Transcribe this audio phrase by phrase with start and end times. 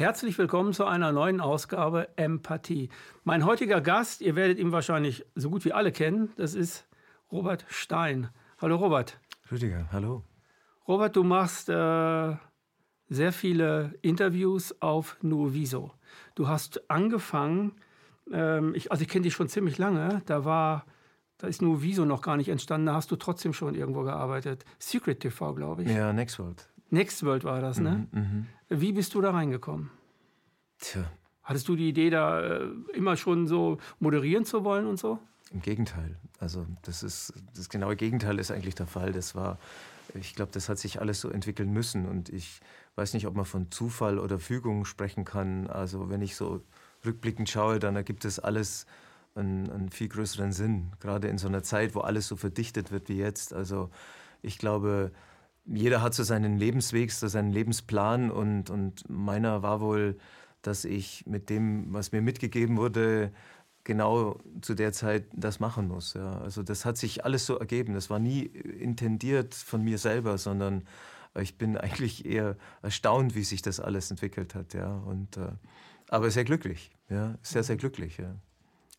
[0.00, 2.88] Herzlich willkommen zu einer neuen Ausgabe Empathie.
[3.22, 6.88] Mein heutiger Gast, ihr werdet ihn wahrscheinlich so gut wie alle kennen, das ist
[7.30, 8.30] Robert Stein.
[8.62, 9.20] Hallo Robert.
[9.52, 10.24] Rüdiger, hallo.
[10.88, 12.34] Robert, du machst äh,
[13.10, 15.92] sehr viele Interviews auf Nuoviso.
[16.34, 17.72] Du hast angefangen,
[18.32, 20.86] ähm, ich, also ich kenne dich schon ziemlich lange, da war,
[21.36, 24.64] da ist Nuoviso noch gar nicht entstanden, da hast du trotzdem schon irgendwo gearbeitet.
[24.78, 25.90] Secret TV, glaube ich.
[25.90, 26.70] Ja, Nextworld.
[26.88, 28.08] Nextworld war das, ne?
[28.12, 29.90] Mhm, mhm, Wie bist du da reingekommen?
[30.78, 31.04] Tja.
[31.42, 35.18] Hattest du die Idee, da äh, immer schon so moderieren zu wollen und so?
[35.52, 36.16] Im Gegenteil.
[36.38, 39.10] Also das ist das genaue Gegenteil ist eigentlich der Fall.
[39.10, 39.58] Das war,
[40.14, 42.60] ich glaube, das hat sich alles so entwickeln müssen und ich
[42.94, 45.66] weiß nicht, ob man von Zufall oder Fügung sprechen kann.
[45.66, 46.62] Also wenn ich so
[47.04, 48.86] rückblickend schaue, dann ergibt das alles
[49.34, 50.92] einen, einen viel größeren Sinn.
[51.00, 53.52] Gerade in so einer Zeit, wo alles so verdichtet wird wie jetzt.
[53.52, 53.90] Also
[54.42, 55.10] ich glaube,
[55.64, 60.16] jeder hat so seinen Lebensweg, so seinen Lebensplan und, und meiner war wohl,
[60.62, 63.32] dass ich mit dem, was mir mitgegeben wurde,
[63.84, 66.14] genau zu der Zeit das machen muss.
[66.14, 66.38] Ja.
[66.40, 67.94] Also das hat sich alles so ergeben.
[67.94, 70.84] Das war nie intendiert von mir selber, sondern
[71.38, 74.74] ich bin eigentlich eher erstaunt, wie sich das alles entwickelt hat.
[74.74, 74.94] Ja.
[74.96, 75.52] Und, äh,
[76.08, 77.38] aber sehr glücklich, ja.
[77.42, 78.18] sehr, sehr glücklich.
[78.18, 78.34] Ja.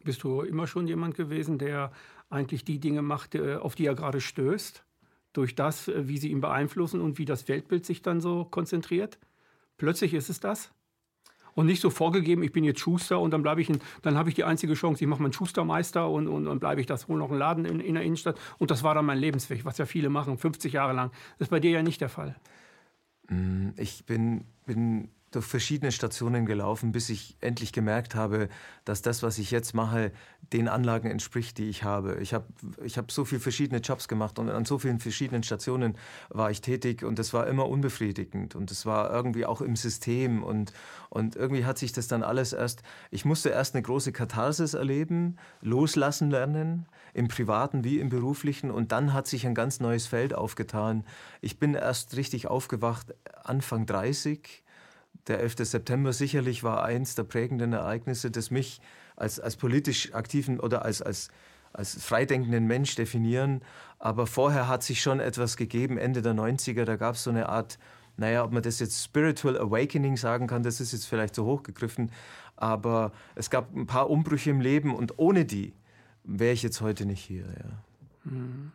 [0.04, 1.92] Bist du immer schon jemand gewesen, der
[2.30, 4.84] eigentlich die Dinge macht, auf die er gerade stößt?
[5.34, 9.20] Durch das, äh, wie sie ihn beeinflussen und wie das Weltbild sich dann so konzentriert.
[9.78, 10.72] Plötzlich ist es das.
[11.54, 14.30] Und nicht so vorgegeben, ich bin jetzt Schuster und dann bleibe ich, in, dann habe
[14.30, 17.20] ich die einzige Chance, ich mache meinen Schustermeister und, und, und bleibe ich das, hole
[17.20, 18.40] noch einen Laden in, in der Innenstadt.
[18.58, 21.12] Und das war dann mein Lebensweg, was ja viele machen, 50 Jahre lang.
[21.38, 22.36] Das ist bei dir ja nicht der Fall.
[23.28, 28.50] Mm, ich bin, bin durch verschiedene Stationen gelaufen, bis ich endlich gemerkt habe,
[28.84, 30.12] dass das, was ich jetzt mache,
[30.52, 32.18] den Anlagen entspricht, die ich habe.
[32.22, 32.46] Ich habe
[32.84, 35.98] ich hab so viele verschiedene Jobs gemacht und an so vielen verschiedenen Stationen
[36.30, 40.44] war ich tätig und das war immer unbefriedigend und es war irgendwie auch im System
[40.44, 40.74] und,
[41.10, 45.38] und irgendwie hat sich das dann alles erst, ich musste erst eine große Katharsis erleben,
[45.62, 50.34] loslassen lernen, im privaten wie im beruflichen und dann hat sich ein ganz neues Feld
[50.34, 51.06] aufgetan.
[51.40, 54.61] Ich bin erst richtig aufgewacht Anfang 30
[55.28, 55.56] der 11.
[55.60, 58.82] September sicherlich war eins der prägenden Ereignisse, das mich
[59.16, 61.30] als, als politisch aktiven oder als, als,
[61.74, 63.62] als freidenkenden Mensch definieren.
[64.00, 67.50] Aber vorher hat sich schon etwas gegeben, Ende der 90er, da gab es so eine
[67.50, 67.78] Art,
[68.18, 71.64] naja, ob man das jetzt Spiritual Awakening sagen kann, das ist jetzt vielleicht zu hoch
[71.64, 72.12] gegriffen,
[72.56, 75.74] aber es gab ein paar Umbrüche im Leben und ohne die
[76.24, 77.46] wäre ich jetzt heute nicht hier.
[77.46, 78.32] Ja.
[78.32, 78.72] Hm.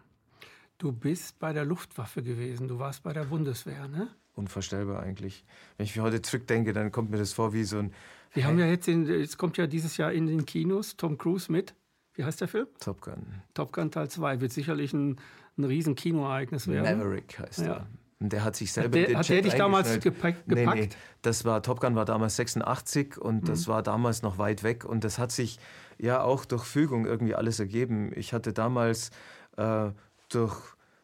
[0.79, 4.09] Du bist bei der Luftwaffe gewesen, du warst bei der Bundeswehr, ne?
[4.37, 5.45] Unvorstellbar eigentlich.
[5.77, 7.93] Wenn ich heute zurückdenke, dann kommt mir das vor wie so ein.
[8.33, 11.51] Wir haben ja jetzt, in, jetzt kommt ja dieses Jahr in den Kinos Tom Cruise
[11.51, 11.75] mit.
[12.15, 12.67] Wie heißt der Film?
[12.81, 13.27] Top Gun.
[13.55, 15.17] Top Gun Teil 2 wird sicherlich ein,
[15.59, 16.99] ein riesen Kinoereignis werden.
[16.99, 17.67] Maverick heißt ja.
[17.67, 17.87] er.
[18.19, 18.99] Und der hat sich selber.
[18.99, 20.49] Hat der, hat der dich damals gepackt?
[20.49, 20.89] Nee, nee.
[21.21, 23.47] Das war Top Gun war damals 86 und mhm.
[23.47, 25.59] das war damals noch weit weg und das hat sich
[25.99, 28.13] ja auch durch Fügung irgendwie alles ergeben.
[28.15, 29.11] Ich hatte damals
[29.59, 29.91] äh,
[30.31, 30.57] durch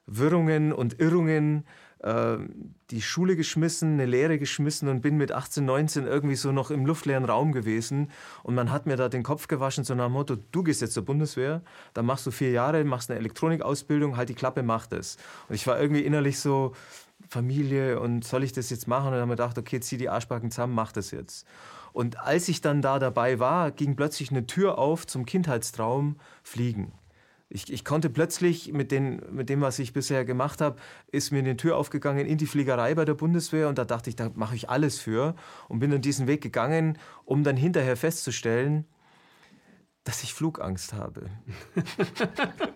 [0.07, 1.65] Wirrungen und Irrungen
[2.03, 2.37] äh,
[2.91, 6.85] die Schule geschmissen, eine Lehre geschmissen und bin mit 18, 19 irgendwie so noch im
[6.85, 8.11] luftleeren Raum gewesen.
[8.43, 10.95] Und man hat mir da den Kopf gewaschen, so nach dem Motto, du gehst jetzt
[10.95, 11.63] zur Bundeswehr,
[11.95, 15.17] dann machst du vier Jahre, machst eine Elektronikausbildung, halt die Klappe, mach das.
[15.49, 16.73] Und ich war irgendwie innerlich so,
[17.29, 19.07] Familie und soll ich das jetzt machen?
[19.07, 21.47] Und dann habe ich gedacht, okay, zieh die Arschbacken zusammen, mach das jetzt.
[21.93, 26.93] Und als ich dann da dabei war, ging plötzlich eine Tür auf zum Kindheitstraum Fliegen
[27.53, 30.77] ich, ich konnte plötzlich mit, den, mit dem, was ich bisher gemacht habe,
[31.09, 34.17] ist mir eine Tür aufgegangen in die Fliegerei bei der Bundeswehr und da dachte ich,
[34.17, 35.35] da mache ich alles für
[35.69, 38.87] und bin dann diesen Weg gegangen, um dann hinterher festzustellen,
[40.05, 41.31] dass ich Flugangst habe.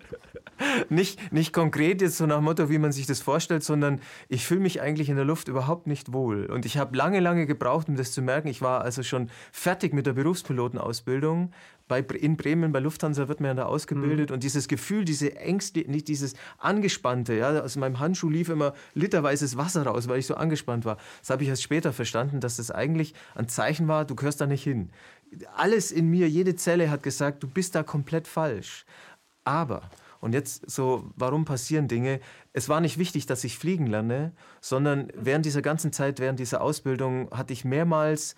[0.89, 4.61] nicht, nicht konkret jetzt so nach Motto, wie man sich das vorstellt, sondern ich fühle
[4.61, 6.47] mich eigentlich in der Luft überhaupt nicht wohl.
[6.47, 8.49] Und ich habe lange, lange gebraucht, um das zu merken.
[8.49, 11.53] Ich war also schon fertig mit der Berufspilotenausbildung.
[11.89, 14.31] Bei, in Bremen, bei Lufthansa wird man ja da ausgebildet.
[14.31, 14.35] Mhm.
[14.35, 19.57] Und dieses Gefühl, diese Ängste, nicht dieses Angespannte, ja, aus meinem Handschuh lief immer literweises
[19.57, 20.97] Wasser raus, weil ich so angespannt war.
[21.21, 24.47] Das habe ich erst später verstanden, dass das eigentlich ein Zeichen war, du gehörst da
[24.47, 24.91] nicht hin.
[25.55, 28.85] Alles in mir, jede Zelle hat gesagt, du bist da komplett falsch.
[29.45, 29.83] Aber
[30.21, 32.21] und jetzt so, warum passieren Dinge?
[32.53, 36.61] Es war nicht wichtig, dass ich fliegen lerne, sondern während dieser ganzen Zeit, während dieser
[36.61, 38.37] Ausbildung, hatte ich mehrmals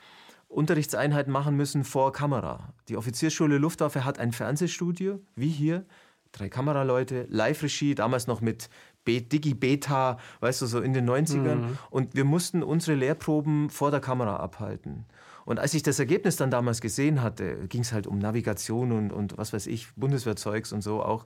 [0.48, 2.72] Unterrichtseinheiten machen müssen vor Kamera.
[2.88, 5.84] Die Offiziersschule Luftwaffe hat ein Fernsehstudio, wie hier,
[6.32, 8.68] drei Kameraleute, Live-Regie, damals noch mit
[9.06, 11.54] Digi-Beta, weißt du, so in den 90ern.
[11.54, 11.78] Mhm.
[11.90, 15.06] Und wir mussten unsere Lehrproben vor der Kamera abhalten.
[15.44, 19.12] Und als ich das Ergebnis dann damals gesehen hatte, ging es halt um Navigation und,
[19.12, 21.24] und was weiß ich, Bundeswehrzeugs und so auch,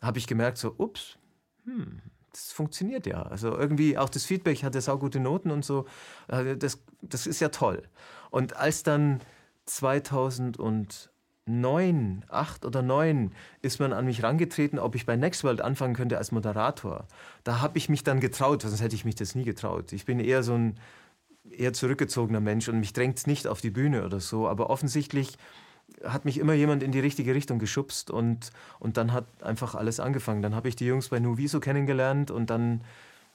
[0.00, 1.16] habe ich gemerkt, so, ups,
[1.64, 2.00] hm,
[2.32, 3.22] das funktioniert ja.
[3.22, 5.86] Also irgendwie auch das Feedback hatte saugute Noten und so.
[6.28, 7.82] Äh, das, das ist ja toll.
[8.30, 9.20] Und als dann
[9.66, 13.32] 2009, 8 oder 9
[13.62, 17.06] ist man an mich rangetreten, ob ich bei Nextworld anfangen könnte als Moderator.
[17.44, 19.92] Da habe ich mich dann getraut, sonst hätte ich mich das nie getraut.
[19.92, 20.78] Ich bin eher so ein
[21.50, 24.48] eher zurückgezogener Mensch und mich drängt es nicht auf die Bühne oder so.
[24.48, 25.36] Aber offensichtlich
[26.04, 30.00] hat mich immer jemand in die richtige Richtung geschubst und, und dann hat einfach alles
[30.00, 30.42] angefangen.
[30.42, 32.80] Dann habe ich die Jungs bei Nuviso kennengelernt und dann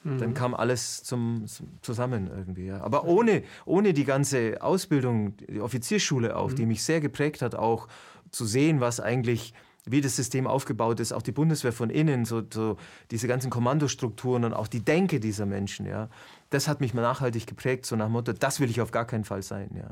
[0.04, 0.34] dann mhm.
[0.34, 1.46] kam alles zum,
[1.82, 2.66] zusammen irgendwie.
[2.66, 2.80] Ja.
[2.80, 6.56] Aber ohne, ohne die ganze Ausbildung, die Offizierschule auch, mhm.
[6.56, 7.88] die mich sehr geprägt hat, auch
[8.30, 9.52] zu sehen, was eigentlich
[9.88, 12.76] wie das System aufgebaut ist, auch die Bundeswehr von innen, so, so,
[13.12, 16.08] diese ganzen Kommandostrukturen und auch die Denke dieser Menschen, ja,
[16.50, 19.24] das hat mich nachhaltig geprägt, so nach dem Motto, das will ich auf gar keinen
[19.24, 19.90] Fall sein, ja.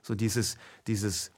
[0.00, 0.56] So dieses,
[0.86, 1.30] dieses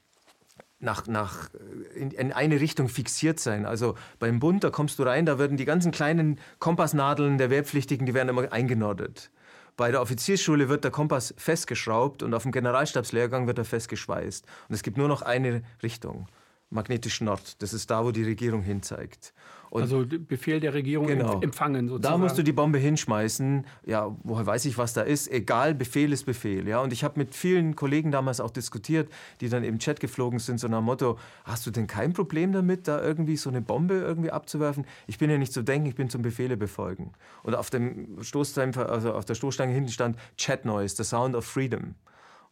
[0.79, 3.67] nach, nach, äh, in, in, eine Richtung fixiert sein.
[3.67, 8.07] Also beim Bund, da kommst du rein, da werden die ganzen kleinen Kompassnadeln der Wehrpflichtigen,
[8.07, 9.31] die werden immer eingenordet.
[9.77, 14.47] Bei der Offiziersschule wird der Kompass festgeschraubt und auf dem Generalstabslehrgang wird er festgeschweißt.
[14.69, 16.29] Und es gibt nur noch eine Richtung,
[16.71, 17.61] magnetisch Nord.
[17.63, 19.33] Das ist da, wo die Regierung hinzeigt.
[19.71, 21.41] Und also Befehl der Regierung genau.
[21.41, 22.15] empfangen sozusagen.
[22.15, 23.67] Da musst du die Bombe hinschmeißen.
[23.85, 25.31] Ja, woher weiß ich, was da ist?
[25.31, 26.69] Egal, Befehl ist Befehl.
[26.69, 29.11] Ja, und ich habe mit vielen Kollegen damals auch diskutiert,
[29.41, 32.53] die dann im Chat geflogen sind, so nach dem Motto: Hast du denn kein Problem
[32.53, 34.87] damit, da irgendwie so eine Bombe irgendwie abzuwerfen?
[35.07, 37.13] Ich bin ja nicht zu denken, ich bin zum Befehle befolgen.
[37.43, 41.97] Und auf dem also auf der Stoßstange hinten stand Chat Noise, the Sound of Freedom.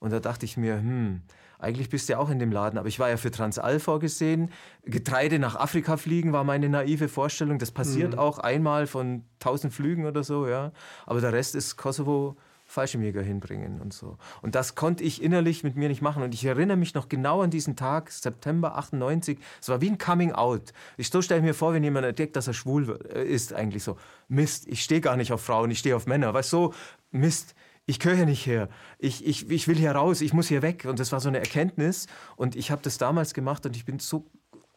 [0.00, 1.22] Und da dachte ich mir, hm,
[1.64, 4.50] eigentlich bist du ja auch in dem Laden, aber ich war ja für Transall vorgesehen.
[4.84, 7.58] Getreide nach Afrika fliegen war meine naive Vorstellung.
[7.58, 8.18] Das passiert mhm.
[8.18, 10.72] auch einmal von 1000 Flügen oder so, ja.
[11.06, 14.16] Aber der Rest ist Kosovo Fallschirmjäger hinbringen und so.
[14.42, 16.22] Und das konnte ich innerlich mit mir nicht machen.
[16.22, 19.38] Und ich erinnere mich noch genau an diesen Tag, September 98.
[19.60, 20.72] Es war wie ein Coming Out.
[20.96, 23.96] Ich so stelle mir vor, wenn jemand entdeckt, dass er schwul äh, ist, eigentlich so.
[24.28, 26.32] Mist, ich stehe gar nicht auf Frauen, ich stehe auf Männer.
[26.32, 26.74] Weißt du, so,
[27.10, 27.54] Mist
[27.86, 28.68] ich gehöre hier nicht her.
[28.98, 30.86] Ich, ich, ich will hier raus, ich muss hier weg.
[30.86, 32.06] Und das war so eine Erkenntnis.
[32.36, 34.30] Und ich habe das damals gemacht und ich bin so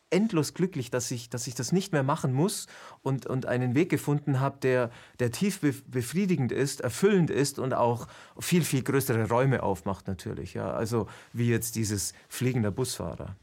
[0.09, 2.68] endlos glücklich, dass ich, dass ich das nicht mehr machen muss
[3.01, 4.89] und, und einen Weg gefunden habe, der,
[5.19, 8.07] der tief befriedigend ist, erfüllend ist und auch
[8.39, 10.54] viel, viel größere Räume aufmacht natürlich.
[10.54, 10.71] Ja.
[10.71, 13.36] Also wie jetzt dieses Fliegen der Busfahrer.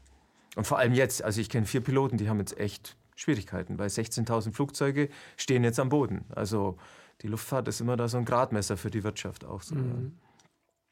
[0.55, 3.87] Und vor allem jetzt, also ich kenne vier Piloten, die haben jetzt echt Schwierigkeiten, weil
[3.87, 6.25] 16.000 Flugzeuge stehen jetzt am Boden.
[6.33, 6.77] Also
[7.21, 9.75] die Luftfahrt ist immer da so ein Gradmesser für die Wirtschaft auch so.
[9.75, 10.13] Mhm.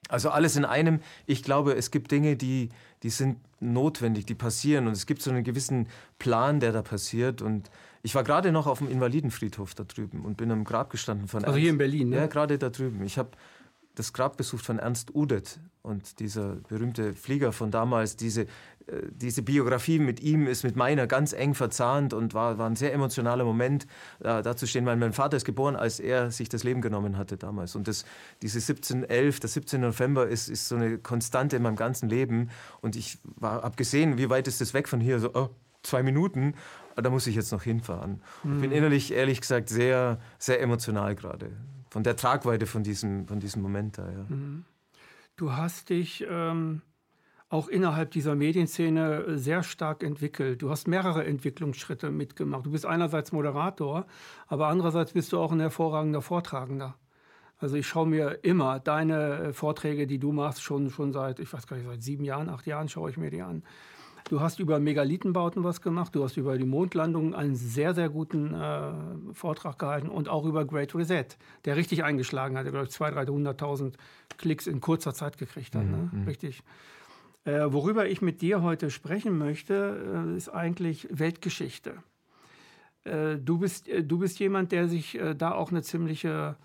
[0.09, 0.99] Also alles in einem.
[1.25, 2.69] Ich glaube, es gibt Dinge, die,
[3.03, 4.87] die sind notwendig, die passieren.
[4.87, 5.87] Und es gibt so einen gewissen
[6.19, 7.41] Plan, der da passiert.
[7.41, 7.69] Und
[8.01, 11.43] ich war gerade noch auf dem Invalidenfriedhof da drüben und bin am Grab gestanden von
[11.43, 11.61] Also Ernst.
[11.61, 12.17] hier in Berlin, ne?
[12.17, 13.03] Ja, gerade da drüben.
[13.05, 13.31] Ich habe
[13.95, 18.47] das Grab besucht von Ernst Udet und dieser berühmte Flieger von damals, diese, äh,
[19.11, 22.93] diese Biografie mit ihm ist mit meiner ganz eng verzahnt und war, war ein sehr
[22.93, 23.85] emotionaler Moment,
[24.21, 27.17] äh, da zu stehen, weil mein Vater ist geboren, als er sich das Leben genommen
[27.17, 27.75] hatte damals.
[27.75, 28.05] Und das,
[28.41, 29.81] diese 1711, der 17.
[29.81, 32.49] November ist, ist so eine Konstante in meinem ganzen Leben.
[32.79, 35.19] Und ich habe gesehen, wie weit ist das weg von hier?
[35.19, 35.49] So, oh,
[35.83, 36.53] zwei Minuten,
[36.95, 38.21] da muss ich jetzt noch hinfahren.
[38.43, 38.55] Mhm.
[38.55, 41.51] Ich bin innerlich, ehrlich gesagt, sehr, sehr emotional gerade
[41.89, 44.09] von der Tragweite von diesem, von diesem Moment da.
[44.09, 44.25] Ja.
[44.27, 44.65] Mhm.
[45.35, 46.81] Du hast dich ähm,
[47.49, 50.61] auch innerhalb dieser Medienszene sehr stark entwickelt.
[50.61, 52.65] Du hast mehrere Entwicklungsschritte mitgemacht.
[52.65, 54.05] Du bist einerseits Moderator,
[54.47, 56.95] aber andererseits bist du auch ein hervorragender Vortragender.
[57.57, 61.51] Also ich schaue mir immer deine äh, Vorträge, die du machst, schon, schon seit, ich
[61.51, 63.63] weiß gar nicht, seit sieben Jahren, acht Jahren schaue ich mir die an.
[64.33, 68.55] Du hast über Megalithenbauten was gemacht, du hast über die Mondlandung einen sehr, sehr guten
[68.55, 68.91] äh,
[69.31, 71.27] Vortrag gehalten und auch über Great Reset,
[71.65, 73.93] der richtig eingeschlagen hat, der, glaube ich, 200.000, 300.000
[74.39, 75.85] Klicks in kurzer Zeit gekriegt hat.
[75.85, 76.09] Ne?
[76.11, 76.21] Mhm.
[76.21, 76.27] Ne?
[76.27, 76.63] Richtig.
[77.45, 81.93] Äh, worüber ich mit dir heute sprechen möchte, äh, ist eigentlich Weltgeschichte.
[83.03, 86.55] Äh, du, bist, äh, du bist jemand, der sich äh, da auch eine ziemliche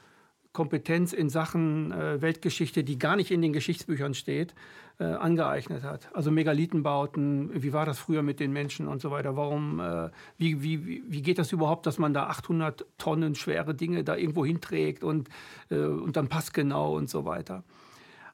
[0.58, 4.56] Kompetenz in Sachen äh, Weltgeschichte, die gar nicht in den Geschichtsbüchern steht,
[4.98, 6.08] äh, angeeignet hat.
[6.12, 9.36] Also Megalithenbauten, wie war das früher mit den Menschen und so weiter.
[9.36, 14.02] Warum, äh, wie, wie, wie geht das überhaupt, dass man da 800 Tonnen schwere Dinge
[14.02, 15.28] da irgendwo hinträgt und,
[15.70, 17.62] äh, und dann passt genau und so weiter.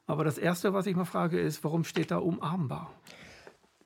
[0.07, 2.91] Aber das Erste, was ich mal frage, ist, warum steht da umarmbar?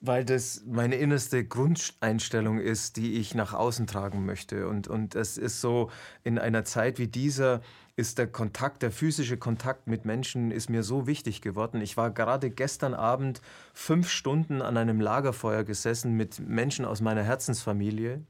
[0.00, 4.68] Weil das meine innerste Grundeinstellung ist, die ich nach außen tragen möchte.
[4.68, 5.90] Und, und es ist so,
[6.22, 7.62] in einer Zeit wie dieser
[7.98, 11.80] ist der Kontakt, der physische Kontakt mit Menschen ist mir so wichtig geworden.
[11.80, 13.40] Ich war gerade gestern Abend
[13.74, 18.22] fünf Stunden an einem Lagerfeuer gesessen mit Menschen aus meiner Herzensfamilie.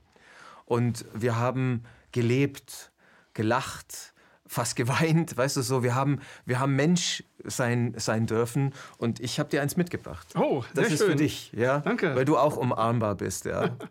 [0.65, 2.93] Und wir haben gelebt,
[3.35, 4.15] gelacht,
[4.47, 9.39] fast geweint, weißt du so, wir haben, wir haben Mensch sein, sein dürfen und ich
[9.39, 10.29] habe dir eins mitgebracht.
[10.35, 11.11] Oh, das ist schön.
[11.11, 11.81] für dich, ja.
[11.81, 12.17] Danke.
[12.17, 13.77] Weil du auch umarmbar bist, ja.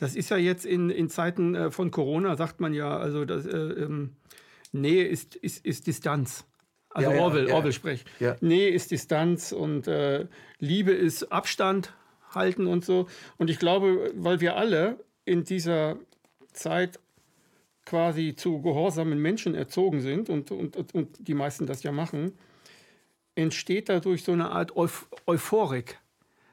[0.00, 3.46] Das ist ja jetzt in, in Zeiten äh, von Corona, sagt man ja, also das,
[3.46, 4.12] äh, ähm,
[4.72, 6.44] Nähe ist, ist, ist Distanz.
[6.90, 8.06] Also ja, Orwell, ja, Orwell spricht.
[8.18, 8.36] Ja.
[8.40, 10.26] Nähe ist Distanz und äh,
[10.58, 11.92] Liebe ist Abstand
[12.34, 13.06] halten und so.
[13.36, 15.98] Und ich glaube, weil wir alle in dieser
[16.52, 16.98] Zeit
[17.84, 22.32] quasi zu gehorsamen Menschen erzogen sind und, und, und die meisten das ja machen,
[23.34, 25.98] entsteht dadurch so eine Art Euph Euphorik,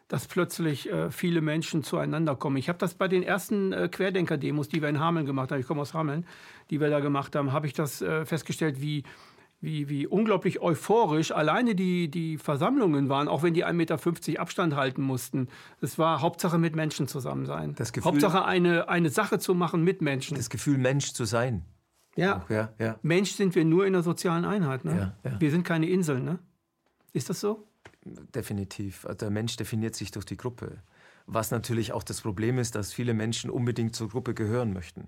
[0.08, 2.58] dass plötzlich äh, viele Menschen zueinander kommen.
[2.58, 5.68] Ich habe das bei den ersten äh, Querdenker-Demos, die wir in Hameln gemacht haben, ich
[5.68, 6.26] komme aus Hameln,
[6.70, 9.04] die wir da gemacht haben, habe ich das äh, festgestellt, wie
[9.62, 14.76] wie, wie unglaublich euphorisch alleine die, die Versammlungen waren, auch wenn die 1,50 Meter Abstand
[14.76, 15.48] halten mussten.
[15.82, 17.74] Es war Hauptsache mit Menschen zusammen sein.
[17.76, 20.38] Das Gefühl, Hauptsache eine, eine Sache zu machen mit Menschen.
[20.38, 21.66] Das Gefühl, Mensch zu sein.
[22.16, 22.46] Ja.
[22.48, 22.98] ja, ja.
[23.02, 24.86] Mensch sind wir nur in der sozialen Einheit.
[24.86, 25.16] Ne?
[25.24, 25.42] Ja, ja.
[25.42, 26.24] Wir sind keine Inseln.
[26.24, 26.40] Ne?
[27.12, 27.68] Ist das so?
[28.06, 29.06] Definitiv.
[29.06, 30.78] Also der Mensch definiert sich durch die Gruppe.
[31.26, 35.08] Was natürlich auch das Problem ist, dass viele Menschen unbedingt zur Gruppe gehören möchten.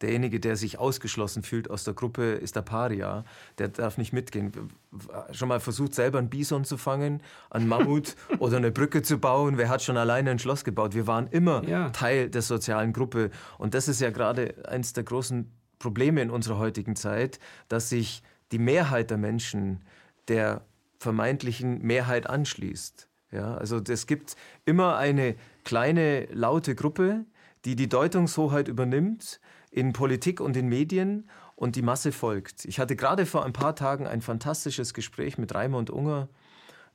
[0.00, 3.24] Derjenige, der sich ausgeschlossen fühlt aus der Gruppe, ist der Paria.
[3.58, 4.50] Der darf nicht mitgehen.
[5.30, 9.58] Schon mal versucht, selber einen Bison zu fangen, einen Mammut oder eine Brücke zu bauen.
[9.58, 10.94] Wer hat schon alleine ein Schloss gebaut?
[10.94, 11.90] Wir waren immer ja.
[11.90, 13.30] Teil der sozialen Gruppe.
[13.58, 18.24] Und das ist ja gerade eines der großen Probleme in unserer heutigen Zeit, dass sich
[18.50, 19.84] die Mehrheit der Menschen
[20.26, 20.62] der
[21.02, 23.08] vermeintlichen Mehrheit anschließt.
[23.30, 27.24] Ja, also es gibt immer eine kleine, laute Gruppe,
[27.64, 29.40] die die Deutungshoheit übernimmt
[29.70, 32.64] in Politik und in Medien und die Masse folgt.
[32.66, 36.28] Ich hatte gerade vor ein paar Tagen ein fantastisches Gespräch mit Raimund Unger.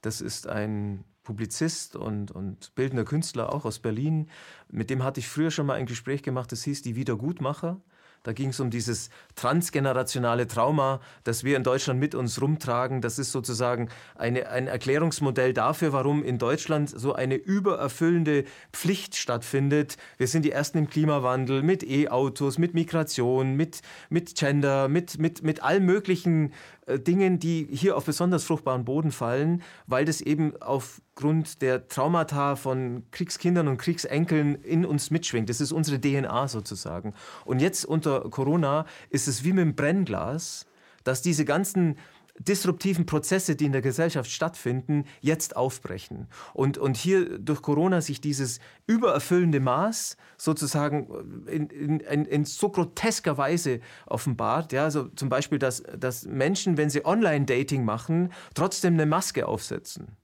[0.01, 4.29] Das ist ein Publizist und, und bildender Künstler auch aus Berlin.
[4.69, 7.81] Mit dem hatte ich früher schon mal ein Gespräch gemacht, das hieß Die Wiedergutmacher.
[8.23, 13.01] Da ging es um dieses transgenerationale Trauma, das wir in Deutschland mit uns rumtragen.
[13.01, 18.43] Das ist sozusagen eine, ein Erklärungsmodell dafür, warum in Deutschland so eine übererfüllende
[18.73, 19.97] Pflicht stattfindet.
[20.17, 25.43] Wir sind die Ersten im Klimawandel, mit E-Autos, mit Migration, mit, mit Gender, mit, mit,
[25.43, 26.53] mit allen möglichen
[26.87, 33.03] Dingen, die hier auf besonders fruchtbaren Boden fallen, weil das eben aufgrund der Traumata von
[33.11, 35.49] Kriegskindern und Kriegsenkeln in uns mitschwingt.
[35.49, 37.13] Das ist unsere DNA sozusagen.
[37.43, 40.65] Und jetzt unter Corona ist es wie mit dem Brennglas,
[41.03, 41.97] dass diese ganzen
[42.39, 46.27] disruptiven Prozesse, die in der Gesellschaft stattfinden, jetzt aufbrechen.
[46.53, 52.69] Und, und hier durch Corona sich dieses übererfüllende Maß sozusagen in, in, in, in so
[52.69, 54.71] grotesker Weise offenbart.
[54.73, 60.17] Ja, also zum Beispiel, dass, dass Menschen, wenn sie Online-Dating machen, trotzdem eine Maske aufsetzen.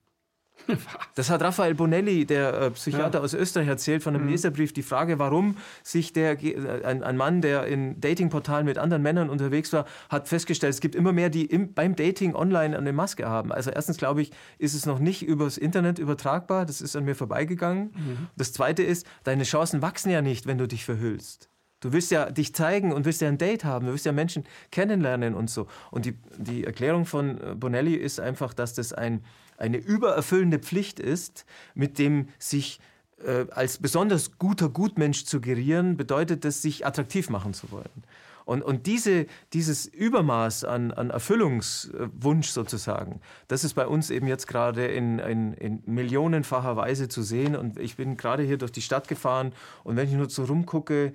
[1.16, 3.24] Das hat Raphael Bonelli, der äh, Psychiater ja.
[3.24, 4.32] aus Österreich, erzählt von einem mhm.
[4.32, 4.74] Leserbrief.
[4.74, 9.30] Die Frage, warum sich der, äh, ein, ein, Mann, der in Datingportalen mit anderen Männern
[9.30, 13.28] unterwegs war, hat festgestellt, es gibt immer mehr, die im, beim Dating online eine Maske
[13.28, 13.52] haben.
[13.52, 16.66] Also erstens glaube ich, ist es noch nicht übers Internet übertragbar.
[16.66, 17.94] Das ist an mir vorbeigegangen.
[17.96, 18.28] Mhm.
[18.36, 21.50] Das Zweite ist, deine Chancen wachsen ja nicht, wenn du dich verhüllst.
[21.84, 24.46] Du willst ja dich zeigen und willst ja ein Date haben, du willst ja Menschen
[24.72, 25.68] kennenlernen und so.
[25.92, 29.22] Und die, die Erklärung von äh, Bonelli ist einfach, dass das ein,
[29.58, 32.80] eine übererfüllende Pflicht ist, mit dem sich
[33.26, 38.04] äh, als besonders guter Gutmensch zu gerieren, bedeutet es, sich attraktiv machen zu wollen.
[38.46, 44.48] Und, und diese, dieses Übermaß an, an Erfüllungswunsch sozusagen, das ist bei uns eben jetzt
[44.48, 47.56] gerade in, in, in millionenfacher Weise zu sehen.
[47.56, 51.14] Und ich bin gerade hier durch die Stadt gefahren und wenn ich nur so rumgucke,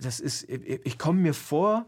[0.00, 1.86] das ist, ich komme mir vor,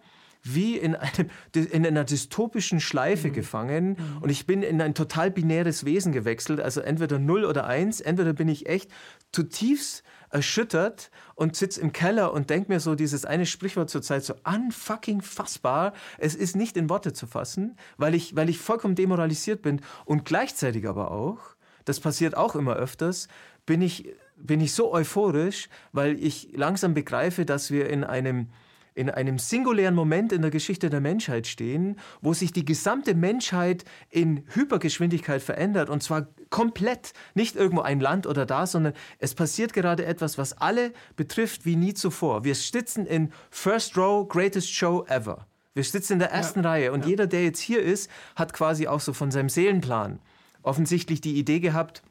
[0.55, 3.33] wie in, einem, in einer dystopischen Schleife mhm.
[3.33, 4.23] gefangen mhm.
[4.23, 8.33] und ich bin in ein total binäres Wesen gewechselt, also entweder 0 oder 1, entweder
[8.33, 8.91] bin ich echt
[9.33, 14.25] zutiefst erschüttert und sitze im Keller und denke mir so dieses eine Sprichwort zur Zeit
[14.25, 15.93] so unfucking fassbar.
[16.19, 20.25] Es ist nicht in Worte zu fassen, weil ich, weil ich vollkommen demoralisiert bin und
[20.25, 21.38] gleichzeitig aber auch,
[21.85, 23.29] das passiert auch immer öfters,
[23.65, 28.49] bin ich, bin ich so euphorisch, weil ich langsam begreife, dass wir in einem
[28.97, 33.85] in einem singulären Moment in der Geschichte der Menschheit stehen, wo sich die gesamte Menschheit
[34.09, 39.75] in Hypergeschwindigkeit verändert und zwar komplett, nicht irgendwo ein Land oder da, sondern es passiert
[39.75, 42.45] gerade etwas, was alle betrifft wie nie zuvor.
[42.45, 45.47] Wir sitzen in First Row, Greatest Show Ever.
[45.75, 47.11] Wir sitzen in der ersten ja, Reihe und ja.
[47.11, 50.21] jeder, der jetzt hier ist, hat quasi auch so von seinem Seelenplan
[50.62, 52.03] offensichtlich die Idee gehabt,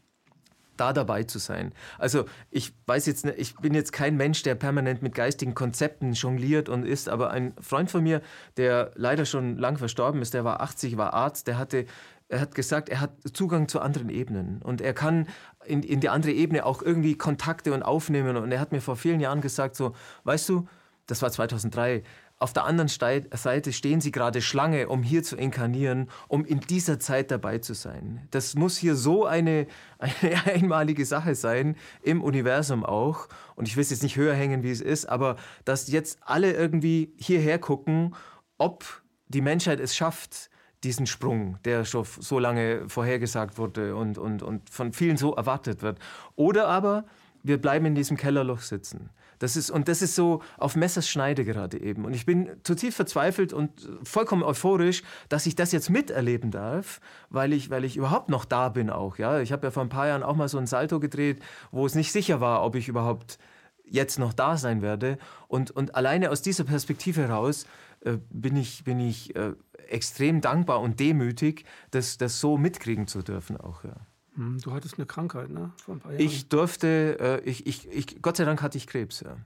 [0.77, 1.74] da dabei zu sein.
[1.98, 6.70] Also ich weiß jetzt, ich bin jetzt kein Mensch, der permanent mit geistigen Konzepten jongliert
[6.70, 8.22] und ist, aber ein Freund von mir,
[8.58, 11.86] der leider schon lang verstorben ist, der war 80, war Arzt, der hatte
[12.27, 15.27] er hat gesagt, er hat Zugang zu anderen Ebenen und er kann
[15.65, 18.36] in, in die andere Ebene auch irgendwie Kontakte und aufnehmen.
[18.38, 20.67] Und er hat mir vor vielen Jahren gesagt, so, weißt du,
[21.05, 22.03] das war 2003,
[22.38, 27.00] auf der anderen Seite stehen sie gerade Schlange, um hier zu inkarnieren, um in dieser
[27.00, 28.27] Zeit dabei zu sein.
[28.32, 29.68] Das muss hier so eine,
[30.00, 33.27] eine einmalige Sache sein, im Universum auch.
[33.56, 36.51] Und ich will es jetzt nicht höher hängen, wie es ist, aber dass jetzt alle
[36.51, 38.15] irgendwie hierher gucken,
[38.58, 38.84] ob
[39.27, 40.50] die Menschheit es schafft,
[40.84, 45.82] diesen Sprung, der schon so lange vorhergesagt wurde und, und, und von vielen so erwartet
[45.82, 46.00] wird.
[46.36, 47.06] Oder aber
[47.44, 49.10] wir bleiben in diesem Kellerloch sitzen.
[49.39, 52.06] Das ist, und das ist so auf Messers Schneide gerade eben.
[52.06, 53.72] Und ich bin zutiefst verzweifelt und
[54.04, 57.00] vollkommen euphorisch, dass ich das jetzt miterleben darf,
[57.30, 59.18] weil ich, weil ich überhaupt noch da bin auch.
[59.18, 59.39] Ja?
[59.39, 61.96] Ich habe ja vor ein paar Jahren auch mal so ein Salto gedreht, wo es
[61.96, 63.38] nicht sicher war, ob ich überhaupt
[63.84, 65.18] jetzt noch da sein werde.
[65.48, 67.65] Und, und alleine aus dieser Perspektive heraus
[68.01, 69.54] äh, bin ich, bin ich äh,
[69.88, 73.84] extrem dankbar und demütig, das, das so mitkriegen zu dürfen auch.
[73.84, 73.96] Ja.
[74.36, 75.72] Hm, du hattest eine Krankheit, ne?
[75.84, 76.24] Vor ein paar Jahren.
[76.24, 79.38] Ich durfte, äh, ich, ich, ich, Gott sei Dank hatte ich Krebs, ja.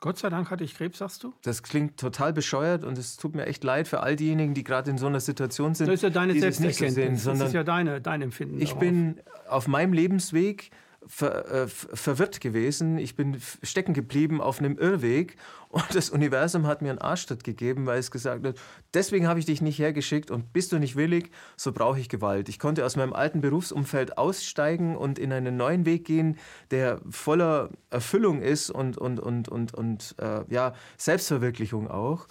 [0.00, 1.32] Gott sei Dank hatte ich Krebs, sagst du?
[1.42, 4.90] Das klingt total bescheuert und es tut mir echt leid für all diejenigen, die gerade
[4.90, 5.86] in so einer Situation sind.
[5.86, 8.60] Das ist ja deine Selbsterkenntnis, so das ist ja deine, dein Empfinden.
[8.60, 8.80] Ich darauf.
[8.80, 10.70] bin auf meinem Lebensweg
[11.06, 12.98] ver, äh, verwirrt gewesen.
[12.98, 15.36] Ich bin stecken geblieben auf einem Irrweg
[15.68, 18.56] und das Universum hat mir einen Arschtritt gegeben, weil es gesagt hat,
[18.92, 22.48] deswegen habe ich dich nicht hergeschickt und bist du nicht willig, so brauche ich Gewalt.
[22.48, 26.38] Ich konnte aus meinem alten Berufsumfeld aussteigen und in einen neuen Weg gehen,
[26.70, 32.28] der voller Erfüllung ist und, und, und, und, und äh, ja, Selbstverwirklichung auch.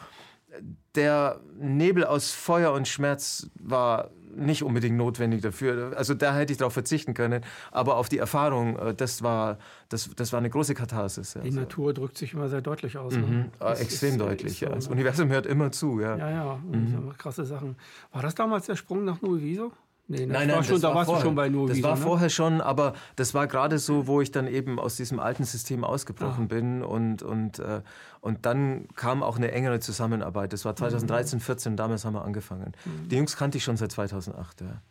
[0.96, 5.94] Der Nebel aus Feuer und Schmerz war nicht unbedingt notwendig dafür.
[5.96, 7.44] Also da hätte ich darauf verzichten können.
[7.72, 9.58] Aber auf die Erfahrung, äh, das war,
[9.90, 11.36] das, das war eine große Katharsis.
[11.36, 11.42] Ja.
[11.42, 13.14] Die Natur drückt sich immer sehr deutlich aus.
[13.14, 13.20] Ne?
[13.20, 13.46] Mhm.
[13.60, 14.54] Ah, extrem ist, deutlich.
[14.54, 14.72] Ist so, ja.
[14.72, 14.94] Das ne?
[14.94, 16.00] Universum hört immer zu.
[16.00, 16.56] Ja, ja, ja.
[16.56, 17.14] Mhm.
[17.18, 17.76] krasse Sachen.
[18.12, 19.72] War das damals der Sprung nach Nueviso?
[20.14, 21.24] Nee, nein, nein, schon, da war warst vorher.
[21.24, 22.02] du schon bei nur Das war ne?
[22.02, 25.84] vorher schon, aber das war gerade so, wo ich dann eben aus diesem alten System
[25.84, 26.54] ausgebrochen ah.
[26.54, 27.82] bin und, und, äh,
[28.22, 30.54] und dann kam auch eine engere Zusammenarbeit.
[30.54, 32.74] Das war 2013, 2014, damals haben wir angefangen.
[32.86, 33.10] Mhm.
[33.10, 34.62] Die Jungs kannte ich schon seit 2008.
[34.62, 34.82] Ja.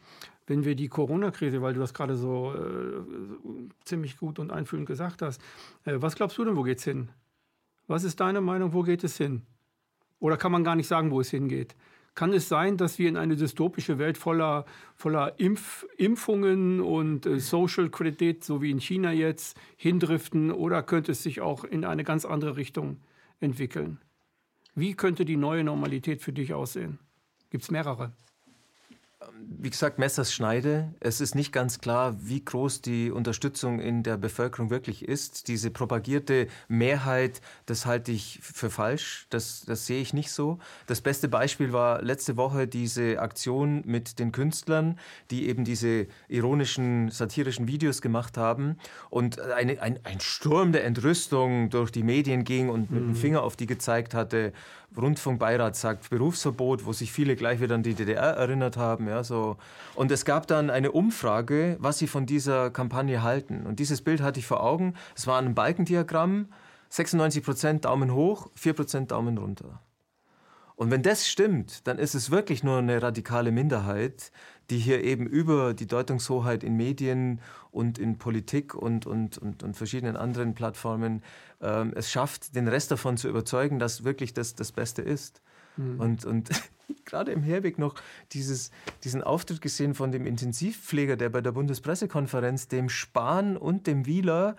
[0.47, 5.23] Wenn wir die Corona-Krise, weil du das gerade so äh, ziemlich gut und einfühlend gesagt
[5.23, 5.41] hast,
[5.85, 7.11] äh, was glaubst du denn, wo geht's hin?
[7.87, 9.43] Was ist deine Meinung, wo geht es hin?
[10.19, 11.75] Oder kann man gar nicht sagen, wo es hingeht?
[12.15, 17.41] Kann es sein, dass wir in eine dystopische Welt voller, voller Impf, Impfungen und äh,
[17.41, 20.51] Social Credit, so wie in China jetzt, hindriften?
[20.51, 22.99] Oder könnte es sich auch in eine ganz andere Richtung
[23.41, 23.99] entwickeln?
[24.75, 26.99] Wie könnte die neue Normalität für dich aussehen?
[27.51, 28.13] Gibt es mehrere?
[29.63, 30.93] Wie gesagt, Messers Schneide.
[31.01, 35.49] Es ist nicht ganz klar, wie groß die Unterstützung in der Bevölkerung wirklich ist.
[35.49, 39.27] Diese propagierte Mehrheit, das halte ich für falsch.
[39.31, 40.59] Das, das sehe ich nicht so.
[40.87, 44.99] Das beste Beispiel war letzte Woche diese Aktion mit den Künstlern,
[45.31, 48.77] die eben diese ironischen, satirischen Videos gemacht haben
[49.11, 53.15] und eine, ein, ein Sturm der Entrüstung durch die Medien ging und mit dem mhm.
[53.15, 54.53] Finger auf die gezeigt hatte
[54.97, 59.09] Rundfunkbeirat sagt Berufsverbot, wo sich viele gleich wieder an die DDR erinnert haben.
[59.09, 59.57] Ja, so.
[59.95, 63.67] Und es gab dann eine Umfrage, was sie von dieser Kampagne halten.
[63.67, 64.95] Und dieses Bild hatte ich vor Augen.
[65.17, 66.49] Es war ein Balkendiagramm.
[66.91, 69.81] 96 Prozent Daumen hoch, 4 Prozent Daumen runter.
[70.83, 74.33] Und wenn das stimmt, dann ist es wirklich nur eine radikale Minderheit,
[74.69, 77.41] die hier eben über die Deutungshoheit in Medien
[77.71, 81.23] und in Politik und, und, und, und verschiedenen anderen Plattformen
[81.61, 85.41] ähm, es schafft, den Rest davon zu überzeugen, dass wirklich das das Beste ist.
[85.77, 86.01] Mhm.
[86.01, 86.51] Und, und
[87.05, 87.95] gerade im Herweg noch
[88.33, 88.71] dieses,
[89.05, 94.57] diesen Auftritt gesehen von dem Intensivpfleger, der bei der Bundespressekonferenz dem Spahn und dem Wieler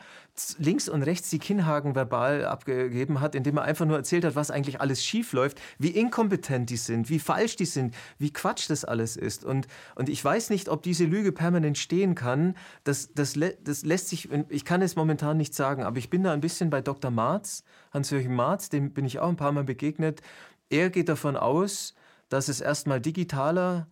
[0.57, 4.51] links und rechts die Kinnhaken verbal abgegeben hat, indem er einfach nur erzählt hat, was
[4.51, 8.83] eigentlich alles schief läuft, wie inkompetent die sind, wie falsch die sind, wie Quatsch das
[8.83, 9.45] alles ist.
[9.45, 12.55] Und, und ich weiß nicht, ob diese Lüge permanent stehen kann.
[12.83, 16.33] Das, das, das lässt sich, ich kann es momentan nicht sagen, aber ich bin da
[16.33, 17.11] ein bisschen bei Dr.
[17.11, 20.21] Marz, Hans-Jürgen Marz, dem bin ich auch ein paar Mal begegnet.
[20.69, 21.93] Er geht davon aus,
[22.33, 23.87] dass es erstmal digitaler,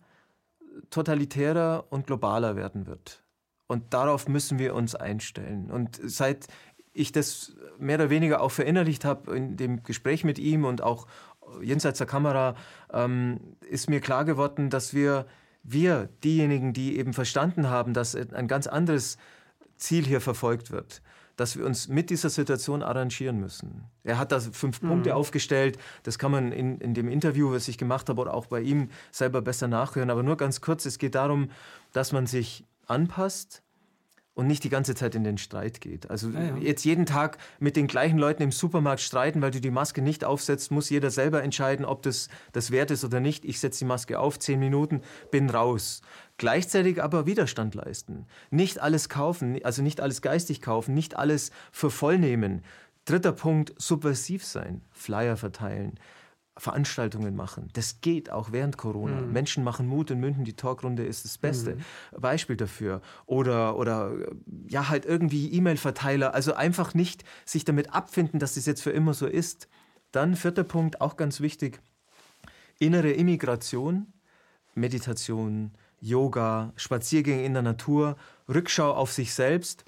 [0.90, 3.22] totalitärer und globaler werden wird.
[3.68, 5.70] Und darauf müssen wir uns einstellen.
[5.70, 6.48] Und seit
[6.92, 11.06] ich das mehr oder weniger auch verinnerlicht habe in dem Gespräch mit ihm und auch
[11.62, 12.56] jenseits der Kamera,
[12.92, 13.38] ähm,
[13.70, 15.26] ist mir klar geworden, dass wir,
[15.62, 19.18] wir, diejenigen, die eben verstanden haben, dass ein ganz anderes
[19.76, 21.00] Ziel hier verfolgt wird,
[21.36, 23.84] dass wir uns mit dieser Situation arrangieren müssen.
[24.04, 24.88] Er hat da fünf mhm.
[24.88, 25.78] Punkte aufgestellt.
[26.02, 28.90] Das kann man in, in dem Interview, was ich gemacht habe, oder auch bei ihm
[29.10, 30.10] selber besser nachhören.
[30.10, 31.50] Aber nur ganz kurz, es geht darum,
[31.92, 33.62] dass man sich anpasst
[34.34, 36.10] und nicht die ganze Zeit in den Streit geht.
[36.10, 36.56] Also ja, ja.
[36.56, 40.24] jetzt jeden Tag mit den gleichen Leuten im Supermarkt streiten, weil du die Maske nicht
[40.24, 43.44] aufsetzt, muss jeder selber entscheiden, ob das das wert ist oder nicht.
[43.44, 46.00] Ich setze die Maske auf, zehn Minuten, bin raus.
[46.38, 48.26] Gleichzeitig aber Widerstand leisten.
[48.50, 52.62] Nicht alles kaufen, also nicht alles geistig kaufen, nicht alles für voll nehmen.
[53.04, 55.98] Dritter Punkt, subversiv sein, Flyer verteilen,
[56.56, 57.70] Veranstaltungen machen.
[57.72, 59.22] Das geht auch während Corona.
[59.22, 59.32] Mhm.
[59.32, 62.20] Menschen machen Mut in München, die Talkrunde ist das beste mhm.
[62.20, 63.00] Beispiel dafür.
[63.26, 64.12] Oder, oder
[64.68, 66.34] ja, halt irgendwie E-Mail-Verteiler.
[66.34, 69.68] Also einfach nicht sich damit abfinden, dass das jetzt für immer so ist.
[70.12, 71.80] Dann vierter Punkt, auch ganz wichtig,
[72.78, 74.12] innere Immigration,
[74.74, 78.16] Meditation, Yoga, Spaziergänge in der Natur,
[78.48, 79.84] Rückschau auf sich selbst.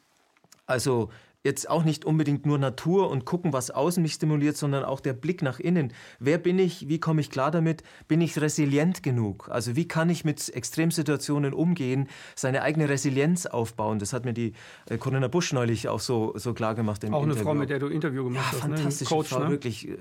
[0.65, 1.11] Also
[1.45, 5.13] jetzt auch nicht unbedingt nur Natur und gucken, was außen mich stimuliert, sondern auch der
[5.13, 5.93] Blick nach innen.
[6.19, 6.89] Wer bin ich?
[6.89, 7.83] Wie komme ich klar damit?
[8.09, 9.49] Bin ich resilient genug?
[9.51, 13.99] Also wie kann ich mit Extremsituationen umgehen, seine eigene Resilienz aufbauen?
[13.99, 14.55] Das hat mir die
[14.89, 17.05] äh, Corinna Busch neulich auch so, so klar gemacht.
[17.05, 17.41] Im auch Interview.
[17.41, 18.69] eine Frau, mit der du Interview gemacht ja, hast.
[18.69, 18.77] Ne?
[18.77, 19.51] Fantastische Coach, Frau, ne?
[19.51, 19.97] wirklich äh,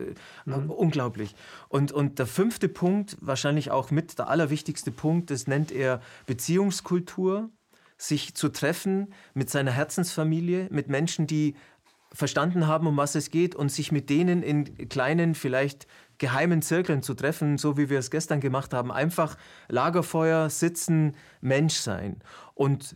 [0.45, 0.69] mhm.
[0.69, 1.35] unglaublich.
[1.67, 7.49] Und, und der fünfte Punkt, wahrscheinlich auch mit der allerwichtigste Punkt, das nennt er Beziehungskultur
[8.03, 11.55] sich zu treffen mit seiner Herzensfamilie, mit Menschen, die
[12.11, 15.87] verstanden haben, um was es geht und sich mit denen in kleinen, vielleicht
[16.19, 18.91] geheimen Zirkeln zu treffen, so wie wir es gestern gemacht haben.
[18.91, 19.35] Einfach
[19.67, 22.21] Lagerfeuer, sitzen, Mensch sein.
[22.53, 22.95] Und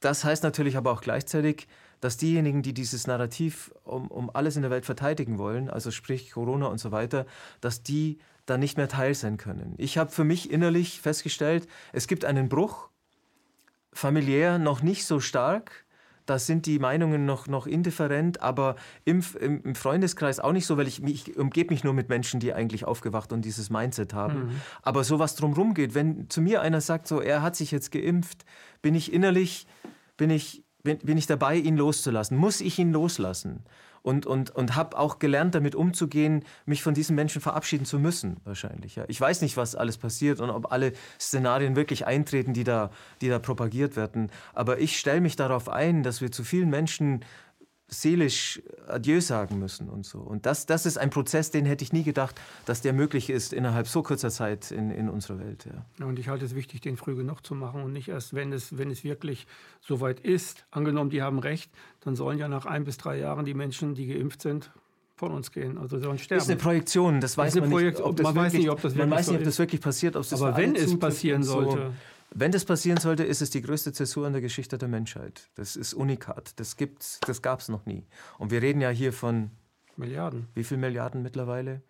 [0.00, 1.68] das heißt natürlich aber auch gleichzeitig,
[2.00, 6.30] dass diejenigen, die dieses Narrativ um, um alles in der Welt verteidigen wollen, also sprich
[6.32, 7.26] Corona und so weiter,
[7.60, 9.74] dass die da nicht mehr Teil sein können.
[9.78, 12.88] Ich habe für mich innerlich festgestellt, es gibt einen Bruch
[13.92, 15.84] familiär noch nicht so stark.
[16.24, 20.86] Da sind die Meinungen noch, noch indifferent, aber im, im, Freundeskreis auch nicht so, weil
[20.86, 24.44] ich, ich umgebe mich nur mit Menschen, die eigentlich aufgewacht und dieses Mindset haben.
[24.44, 24.60] Mhm.
[24.82, 27.90] Aber so was drumherum geht, wenn zu mir einer sagt, so er hat sich jetzt
[27.90, 28.44] geimpft,
[28.82, 29.66] bin ich innerlich,
[30.16, 32.36] bin ich, bin, bin ich dabei, ihn loszulassen?
[32.36, 33.64] Muss ich ihn loslassen?
[34.02, 38.38] Und, und, und habe auch gelernt, damit umzugehen, mich von diesen Menschen verabschieden zu müssen,
[38.44, 38.96] wahrscheinlich.
[38.96, 39.04] Ja.
[39.08, 43.28] Ich weiß nicht, was alles passiert und ob alle Szenarien wirklich eintreten, die da, die
[43.28, 44.30] da propagiert werden.
[44.54, 47.24] Aber ich stelle mich darauf ein, dass wir zu vielen Menschen
[47.92, 50.18] seelisch Adieu sagen müssen und so.
[50.18, 53.52] Und das, das ist ein Prozess, den hätte ich nie gedacht, dass der möglich ist
[53.52, 55.66] innerhalb so kurzer Zeit in, in unserer Welt.
[55.66, 55.84] Ja.
[56.00, 58.52] ja und ich halte es wichtig, den früh genug zu machen und nicht erst, wenn
[58.52, 59.46] es, wenn es wirklich
[59.80, 60.64] soweit ist.
[60.70, 64.06] Angenommen, die haben recht, dann sollen ja nach ein bis drei Jahren die Menschen, die
[64.06, 64.70] geimpft sind,
[65.16, 65.78] von uns gehen.
[65.78, 66.38] Also sollen sterben.
[66.38, 68.00] Das ist eine Projektion, das weiß man nicht.
[68.00, 69.80] Ob das man wirklich, weiß nicht, ob das wirklich, man weiß nicht, ob das wirklich
[69.80, 70.16] passiert.
[70.16, 71.76] Aber wenn es passieren sollte.
[71.76, 71.92] So,
[72.34, 75.50] wenn das passieren sollte, ist es die größte Zäsur in der Geschichte der Menschheit.
[75.54, 76.52] Das ist unikat.
[76.56, 78.06] Das gibt's, das gab es noch nie.
[78.38, 79.50] Und wir reden ja hier von
[79.96, 80.48] Milliarden.
[80.54, 81.82] Wie viele Milliarden mittlerweile?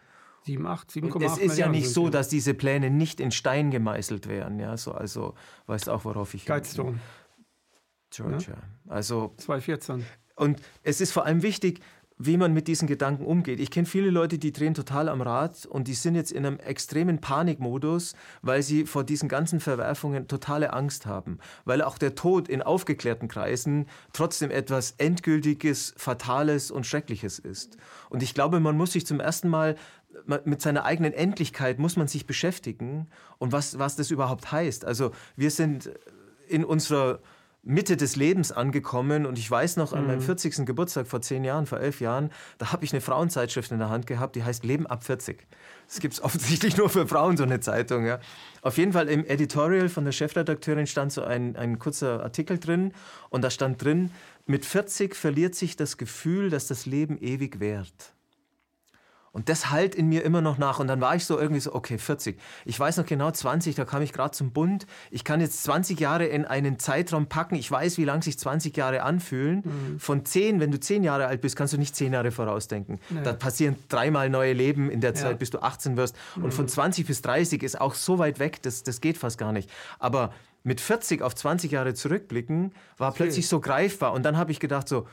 [0.45, 1.23] 7, 8, 7,8 Milliarden.
[1.23, 4.59] Es ist ja nicht so, dass diese Pläne nicht in Stein gemeißelt wären.
[4.59, 5.35] Ja, so, also
[5.67, 6.47] weißt auch, worauf ich.
[6.47, 6.99] Guidestone.
[8.11, 8.55] Georgia.
[8.55, 8.93] Ja?
[8.93, 10.05] Also 2014.
[10.37, 11.81] Und es ist vor allem wichtig,
[12.25, 13.59] wie man mit diesen Gedanken umgeht.
[13.59, 16.59] Ich kenne viele Leute, die drehen total am Rad und die sind jetzt in einem
[16.59, 21.39] extremen Panikmodus, weil sie vor diesen ganzen Verwerfungen totale Angst haben.
[21.65, 27.77] Weil auch der Tod in aufgeklärten Kreisen trotzdem etwas Endgültiges, Fatales und Schreckliches ist.
[28.09, 29.77] Und ich glaube, man muss sich zum ersten Mal
[30.45, 33.09] mit seiner eigenen Endlichkeit muss man sich beschäftigen
[33.39, 34.85] und was, was das überhaupt heißt.
[34.85, 35.91] Also wir sind
[36.49, 37.21] in unserer
[37.65, 40.59] Mitte des Lebens angekommen und ich weiß noch, an meinem 40.
[40.59, 40.67] Mhm.
[40.67, 44.09] Geburtstag vor zehn Jahren, vor elf Jahren, da habe ich eine Frauenzeitschrift in der Hand
[44.09, 45.47] gehabt, die heißt Leben ab 40.
[45.87, 48.05] Das gibt es offensichtlich nur für Frauen, so eine Zeitung.
[48.05, 48.19] Ja.
[48.63, 52.93] Auf jeden Fall im Editorial von der Chefredakteurin stand so ein, ein kurzer Artikel drin
[53.31, 54.11] und da stand drin,
[54.47, 58.13] mit 40 verliert sich das Gefühl, dass das Leben ewig währt.
[59.33, 60.79] Und das halt in mir immer noch nach.
[60.79, 62.39] Und dann war ich so irgendwie so, okay, 40.
[62.67, 64.87] Ich weiß noch genau, 20, da kam ich gerade zum Bund.
[65.11, 67.55] Ich kann jetzt 20 Jahre in einen Zeitraum packen.
[67.55, 69.63] Ich weiß, wie lang sich 20 Jahre anfühlen.
[69.65, 70.01] Mhm.
[70.01, 73.01] Von 10, wenn du 10 Jahre alt bist, kannst du nicht 10 Jahre vorausdenken.
[73.09, 73.23] Nee.
[73.25, 75.37] Da passieren dreimal neue Leben in der Zeit, ja.
[75.39, 76.15] bis du 18 wirst.
[76.37, 76.45] Mhm.
[76.45, 79.53] Und von 20 bis 30 ist auch so weit weg, das, das geht fast gar
[79.53, 79.71] nicht.
[79.99, 83.25] Aber mit 40 auf 20 Jahre zurückblicken, war okay.
[83.25, 84.13] plötzlich so greifbar.
[84.13, 85.09] Und dann habe ich gedacht so,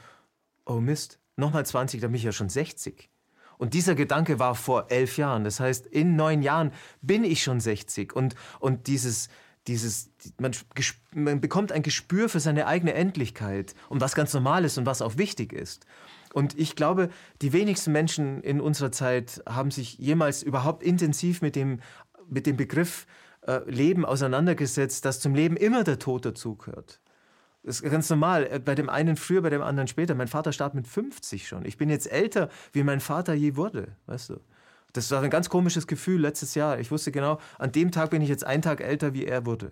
[0.66, 3.10] oh Mist, nochmal 20, dann bin ich ja schon 60.
[3.60, 5.44] Und dieser Gedanke war vor elf Jahren.
[5.44, 8.16] Das heißt, in neun Jahren bin ich schon 60.
[8.16, 9.28] Und, und dieses,
[9.68, 10.54] dieses, man,
[11.14, 15.02] man bekommt ein Gespür für seine eigene Endlichkeit und was ganz normal ist und was
[15.02, 15.86] auch wichtig ist.
[16.34, 17.10] Und ich glaube,
[17.42, 21.82] die wenigsten Menschen in unserer Zeit haben sich jemals überhaupt intensiv mit dem,
[22.30, 23.08] mit dem Begriff
[23.46, 27.02] äh, Leben auseinandergesetzt, dass zum Leben immer der Tod dazugehört.
[27.64, 28.48] Das ist ganz normal.
[28.50, 30.16] Äh, bei dem einen früher, bei dem anderen später.
[30.16, 31.66] Mein Vater starb mit 50 schon.
[31.66, 34.40] Ich bin jetzt älter, wie mein Vater je wurde, weißt du.
[34.94, 36.80] Das war ein ganz komisches Gefühl letztes Jahr.
[36.80, 39.72] Ich wusste genau, an dem Tag bin ich jetzt einen Tag älter, wie er wurde.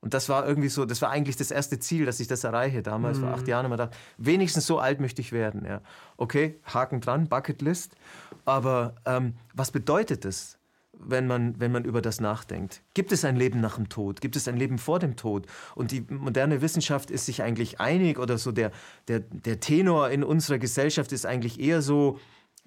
[0.00, 2.82] Und das war irgendwie so, das war eigentlich das erste Ziel, dass ich das erreiche.
[2.82, 3.22] Damals mhm.
[3.22, 5.64] vor acht Jahren immer gedacht, wenigstens so alt möchte ich werden.
[5.66, 5.80] Ja.
[6.16, 7.96] Okay, Haken dran, Bucketlist.
[8.44, 10.58] Aber ähm, was bedeutet das?
[10.98, 12.82] Wenn man, wenn man über das nachdenkt.
[12.94, 14.20] Gibt es ein Leben nach dem Tod?
[14.20, 15.46] Gibt es ein Leben vor dem Tod?
[15.74, 18.72] Und die moderne Wissenschaft ist sich eigentlich einig oder so der,
[19.08, 22.18] der, der Tenor in unserer Gesellschaft ist eigentlich eher so,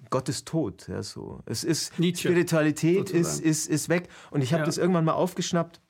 [0.08, 0.88] Gott ist tot.
[0.88, 1.40] Ja, so.
[1.46, 4.08] Es ist Nietzsche, Spiritualität ist, ist, ist weg.
[4.30, 4.66] Und ich habe ja.
[4.66, 5.80] das irgendwann mal aufgeschnappt,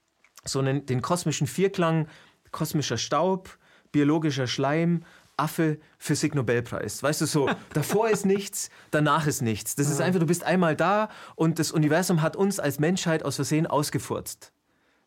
[0.45, 2.09] so einen, den kosmischen Vierklang,
[2.51, 3.59] kosmischer Staub,
[3.93, 5.05] biologischer Schleim,
[5.41, 7.03] Affe, Physik-Nobelpreis.
[7.03, 9.75] Weißt du, so, davor ist nichts, danach ist nichts.
[9.75, 13.37] Das ist einfach, du bist einmal da und das Universum hat uns als Menschheit aus
[13.37, 14.53] Versehen ausgefurzt.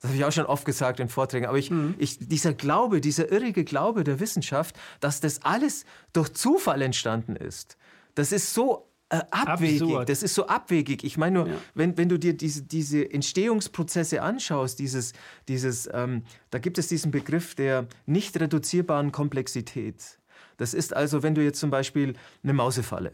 [0.04, 1.46] Das habe ich auch schon oft gesagt in Vorträgen.
[1.46, 1.96] Aber ich, mhm.
[1.98, 7.78] ich, dieser Glaube, dieser irrige Glaube der Wissenschaft, dass das alles durch Zufall entstanden ist,
[8.14, 9.82] das ist so äh, abwegig.
[9.84, 10.10] Absurd.
[10.10, 11.04] Das ist so abwegig.
[11.04, 11.54] Ich meine nur, ja.
[11.76, 15.14] wenn, wenn du dir diese, diese Entstehungsprozesse anschaust, dieses,
[15.48, 20.20] dieses, ähm, da gibt es diesen Begriff der nicht reduzierbaren Komplexität.
[20.58, 23.14] Das ist also, wenn du jetzt zum Beispiel eine Mausefalle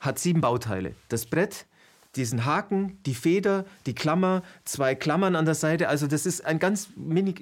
[0.00, 0.94] hat sieben Bauteile.
[1.08, 1.66] Das Brett,
[2.16, 5.88] diesen Haken, die Feder, die Klammer, zwei Klammern an der Seite.
[5.88, 7.34] Also das ist ein ganz mini,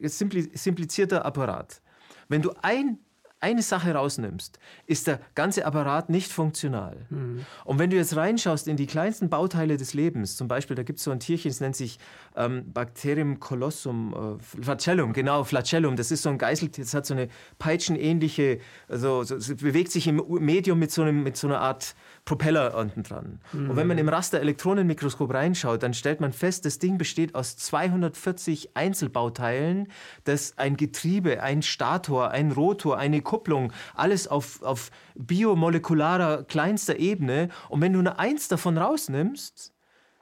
[0.00, 1.82] simplizierter Apparat.
[2.28, 2.98] Wenn du ein
[3.40, 7.06] eine Sache rausnimmst, ist der ganze Apparat nicht funktional.
[7.10, 7.44] Mhm.
[7.64, 10.98] Und wenn du jetzt reinschaust in die kleinsten Bauteile des Lebens, zum Beispiel, da gibt
[10.98, 11.98] es so ein Tierchen, es nennt sich
[12.34, 17.14] ähm, Bacterium colossum, äh, Flagellum, genau, Flagellum, das ist so ein Geißeltier, das hat so
[17.14, 21.94] eine peitschenähnliche, also so, bewegt sich im Medium mit so, einem, mit so einer Art
[22.26, 23.40] Propeller unten dran.
[23.52, 23.70] Mhm.
[23.70, 28.76] Und wenn man im Raster-Elektronenmikroskop reinschaut, dann stellt man fest, das Ding besteht aus 240
[28.76, 29.86] Einzelbauteilen,
[30.24, 37.48] das ein Getriebe, ein Stator, ein Rotor, eine Kupplung, alles auf, auf biomolekularer kleinster Ebene.
[37.68, 39.72] Und wenn du nur eins davon rausnimmst,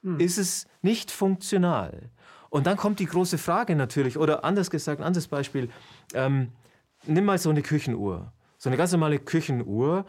[0.03, 0.21] mhm.
[0.21, 2.11] ist es nicht funktional.
[2.51, 5.71] Und dann kommt die große Frage natürlich, oder anders gesagt, ein anderes Beispiel,
[6.13, 6.53] ähm,
[7.07, 8.31] nimm mal so eine Küchenuhr.
[8.59, 10.07] So eine ganz normale Küchenuhr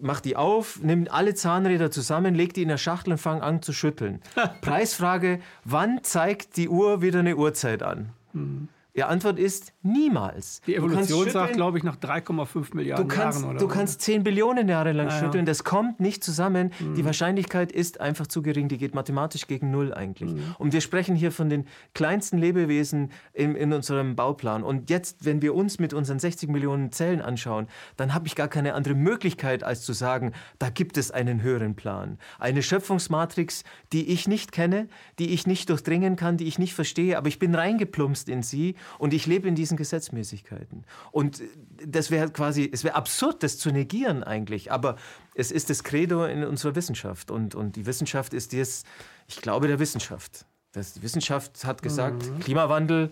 [0.00, 3.62] mach die auf, nimm alle Zahnräder zusammen, leg die in der Schachtel und fang an
[3.62, 4.20] zu schütteln.
[4.60, 8.10] Preisfrage, wann zeigt die Uhr wieder eine Uhrzeit an?
[8.32, 8.68] Mhm.
[8.94, 10.60] Die Antwort ist niemals.
[10.66, 13.50] Die Evolution sagt, glaube ich, nach 3,5 Milliarden du kannst, Jahren.
[13.52, 15.46] Oder du kannst 10 Billionen Jahre lang ah, schütteln.
[15.46, 16.72] Das kommt nicht zusammen.
[16.78, 16.94] Mhm.
[16.96, 18.68] Die Wahrscheinlichkeit ist einfach zu gering.
[18.68, 20.34] Die geht mathematisch gegen Null eigentlich.
[20.34, 20.56] Mhm.
[20.58, 24.62] Und wir sprechen hier von den kleinsten Lebewesen in, in unserem Bauplan.
[24.62, 28.48] Und jetzt, wenn wir uns mit unseren 60 Millionen Zellen anschauen, dann habe ich gar
[28.48, 32.18] keine andere Möglichkeit, als zu sagen, da gibt es einen höheren Plan.
[32.38, 37.16] Eine Schöpfungsmatrix, die ich nicht kenne, die ich nicht durchdringen kann, die ich nicht verstehe,
[37.16, 40.84] aber ich bin reingeplumpst in sie und ich lebe in diesen Gesetzmäßigkeiten.
[41.10, 41.42] Und
[41.84, 44.72] das wäre quasi, es wäre absurd, das zu negieren eigentlich.
[44.72, 44.96] Aber
[45.34, 47.30] es ist das Credo in unserer Wissenschaft.
[47.30, 48.84] Und, und die Wissenschaft ist das,
[49.28, 50.46] ich glaube, der Wissenschaft.
[50.72, 52.40] Das, die Wissenschaft hat gesagt, mhm.
[52.40, 53.10] Klimawandel,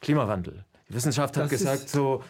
[0.00, 0.64] Klimawandel.
[0.88, 2.22] Die Wissenschaft hat das gesagt, so,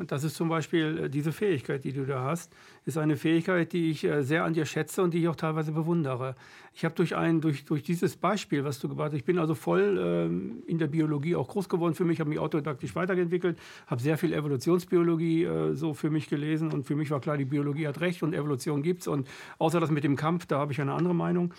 [0.00, 2.50] und das ist zum Beispiel äh, diese Fähigkeit, die du da hast,
[2.86, 5.72] ist eine Fähigkeit, die ich äh, sehr an dir schätze und die ich auch teilweise
[5.72, 6.36] bewundere.
[6.72, 10.00] Ich habe durch durch, durch dieses Beispiel, was du gebracht hast, ich bin also voll
[10.02, 13.58] ähm, in der Biologie auch groß geworden für mich, habe mich autodidaktisch weiterentwickelt,
[13.88, 17.44] habe sehr viel Evolutionsbiologie äh, so für mich gelesen und für mich war klar, die
[17.44, 20.72] Biologie hat recht und Evolution gibt es und außer das mit dem Kampf, da habe
[20.72, 21.52] ich eine andere Meinung.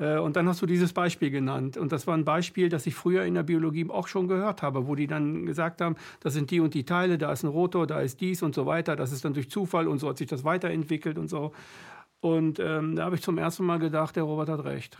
[0.00, 1.76] Äh, und dann hast du dieses Beispiel genannt.
[1.76, 4.86] Und das war ein Beispiel, das ich früher in der Biologie auch schon gehört habe,
[4.86, 7.86] wo die dann gesagt haben, das sind die und die Teile, da ist ein Rotor,
[7.86, 8.96] da ist dies und so weiter.
[8.96, 11.52] Das ist dann durch Zufall und so hat sich das weiterentwickelt und so.
[12.20, 14.98] Und ähm, da habe ich zum ersten Mal gedacht, der Robert hat recht.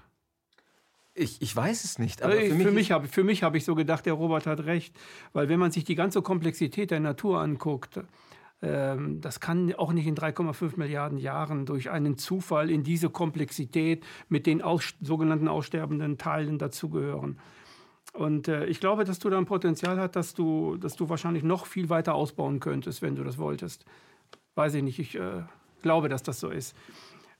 [1.14, 2.22] Ich, ich weiß es nicht.
[2.22, 4.94] Aber für, für mich, habe mich hab ich so gedacht, der Robert hat recht.
[5.32, 8.00] Weil wenn man sich die ganze Komplexität der Natur anguckt,
[8.62, 14.46] das kann auch nicht in 3,5 Milliarden Jahren durch einen Zufall in diese Komplexität mit
[14.46, 17.38] den aus, sogenannten aussterbenden Teilen dazugehören.
[18.12, 21.42] Und äh, ich glaube, dass du da ein Potenzial hast, dass du, dass du wahrscheinlich
[21.42, 23.84] noch viel weiter ausbauen könntest, wenn du das wolltest.
[24.56, 25.42] Weiß ich nicht, ich äh,
[25.80, 26.76] glaube, dass das so ist.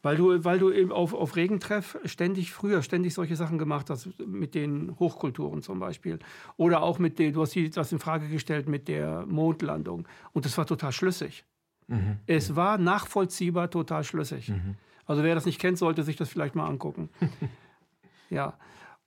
[0.02, 4.54] Weil du, weil du auf, auf Regentreff ständig früher ständig solche Sachen gemacht hast, mit
[4.54, 6.18] den Hochkulturen zum Beispiel.
[6.56, 10.08] Oder auch mit den, du hast das in Frage gestellt mit der Mondlandung.
[10.32, 11.44] Und das war total schlüssig.
[11.88, 12.16] Mhm.
[12.26, 14.48] Es war nachvollziehbar total schlüssig.
[14.48, 14.76] Mhm.
[15.04, 17.10] Also wer das nicht kennt, sollte sich das vielleicht mal angucken.
[18.30, 18.56] ja.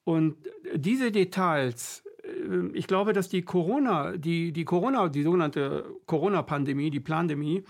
[0.03, 0.35] Und
[0.75, 6.99] diese Details, äh, ich glaube, dass die Corona, die, die Corona, die sogenannte Corona-Pandemie, die
[6.99, 7.63] Plandemie,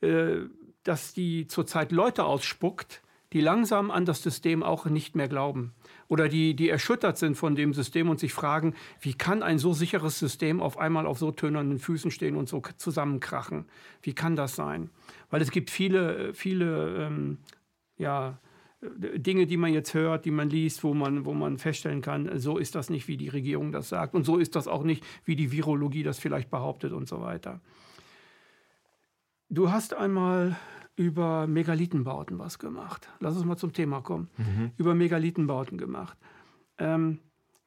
[0.00, 0.40] äh,
[0.88, 3.02] dass die zurzeit Leute ausspuckt,
[3.34, 5.74] die langsam an das System auch nicht mehr glauben.
[6.08, 9.74] Oder die, die erschüttert sind von dem System und sich fragen, wie kann ein so
[9.74, 13.66] sicheres System auf einmal auf so tönernen Füßen stehen und so zusammenkrachen?
[14.00, 14.88] Wie kann das sein?
[15.28, 17.38] Weil es gibt viele, viele ähm,
[17.98, 18.38] ja,
[18.80, 22.56] Dinge, die man jetzt hört, die man liest, wo man, wo man feststellen kann, so
[22.56, 24.14] ist das nicht, wie die Regierung das sagt.
[24.14, 27.60] Und so ist das auch nicht, wie die Virologie das vielleicht behauptet und so weiter.
[29.50, 30.56] Du hast einmal
[30.98, 33.08] über Megalithenbauten was gemacht.
[33.20, 34.28] Lass uns mal zum Thema kommen.
[34.36, 34.72] Mhm.
[34.76, 36.18] Über Megalithenbauten gemacht.
[36.78, 37.20] Ähm,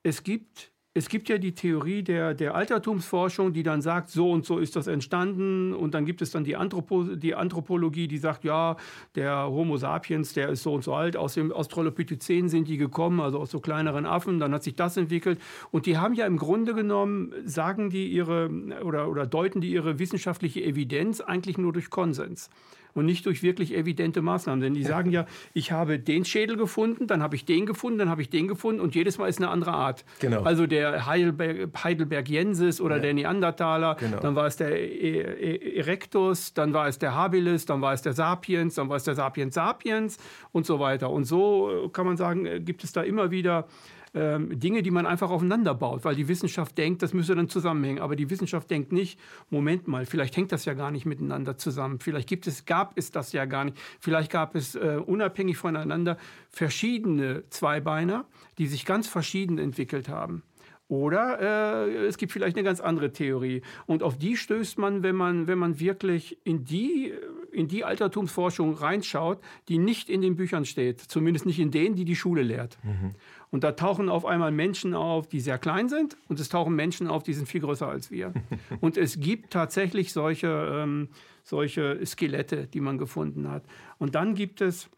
[0.03, 4.45] es gibt es gibt ja die Theorie der, der Altertumsforschung, die dann sagt, so und
[4.45, 5.73] so ist das entstanden.
[5.73, 8.75] Und dann gibt es dann die, Anthropo, die Anthropologie, die sagt, ja,
[9.15, 11.15] der Homo sapiens, der ist so und so alt.
[11.15, 14.39] Aus dem Australopithecen sind die gekommen, also aus so kleineren Affen.
[14.39, 15.39] Dann hat sich das entwickelt.
[15.71, 18.49] Und die haben ja im Grunde genommen, sagen die ihre
[18.83, 22.49] oder, oder deuten die ihre wissenschaftliche Evidenz eigentlich nur durch Konsens
[22.93, 24.61] und nicht durch wirklich evidente Maßnahmen.
[24.61, 28.09] Denn die sagen ja, ich habe den Schädel gefunden, dann habe ich den gefunden, dann
[28.09, 30.03] habe ich den gefunden und jedes Mal ist eine andere Art.
[30.19, 30.41] Genau.
[30.41, 33.01] Also der Heidelberg, Heidelbergiensis oder ja.
[33.01, 34.19] der Neandertaler, genau.
[34.19, 38.01] dann war es der e-, e-, Erectus, dann war es der Habilis, dann war es
[38.01, 40.17] der Sapiens, dann war es der Sapiens sapiens
[40.51, 41.09] und so weiter.
[41.09, 43.67] Und so kann man sagen, äh, gibt es da immer wieder
[44.13, 48.01] ähm, Dinge, die man einfach aufeinander baut, weil die Wissenschaft denkt, das müsse dann zusammenhängen.
[48.01, 49.19] Aber die Wissenschaft denkt nicht,
[49.49, 51.99] Moment mal, vielleicht hängt das ja gar nicht miteinander zusammen.
[51.99, 53.77] Vielleicht gibt es, gab es das ja gar nicht.
[53.99, 56.17] Vielleicht gab es äh, unabhängig voneinander
[56.49, 58.25] verschiedene Zweibeiner,
[58.57, 60.43] die sich ganz verschieden entwickelt haben.
[60.91, 63.61] Oder äh, es gibt vielleicht eine ganz andere Theorie.
[63.85, 67.13] Und auf die stößt man, wenn man, wenn man wirklich in die,
[67.53, 70.99] in die Altertumsforschung reinschaut, die nicht in den Büchern steht.
[70.99, 72.77] Zumindest nicht in denen, die die Schule lehrt.
[72.83, 73.13] Mhm.
[73.51, 76.17] Und da tauchen auf einmal Menschen auf, die sehr klein sind.
[76.29, 78.33] Und es tauchen Menschen auf, die sind viel größer als wir.
[78.79, 81.09] und es gibt tatsächlich solche, ähm,
[81.43, 83.63] solche Skelette, die man gefunden hat.
[83.99, 84.89] Und dann gibt es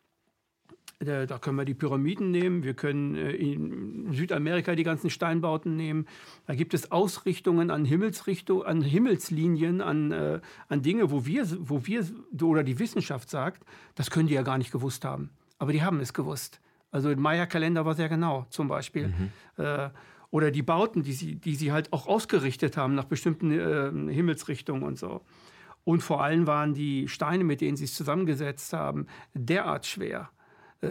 [1.06, 6.08] da können wir die Pyramiden nehmen, wir können äh, in Südamerika die ganzen Steinbauten nehmen.
[6.46, 10.40] Da gibt es Ausrichtungen an Himmelsrichtung, an Himmelslinien, an, äh,
[10.70, 12.06] an Dinge, wo wir, wo wir
[12.42, 15.30] oder die Wissenschaft sagt, das können die ja gar nicht gewusst haben.
[15.58, 16.60] Aber die haben es gewusst.
[16.94, 19.08] Also im Maya-Kalender war sehr genau, zum Beispiel.
[19.08, 19.32] Mhm.
[19.58, 19.90] Äh,
[20.30, 24.84] oder die Bauten, die sie, die sie halt auch ausgerichtet haben nach bestimmten äh, Himmelsrichtungen
[24.84, 25.22] und so.
[25.84, 30.30] Und vor allem waren die Steine, mit denen sie es zusammengesetzt haben, derart schwer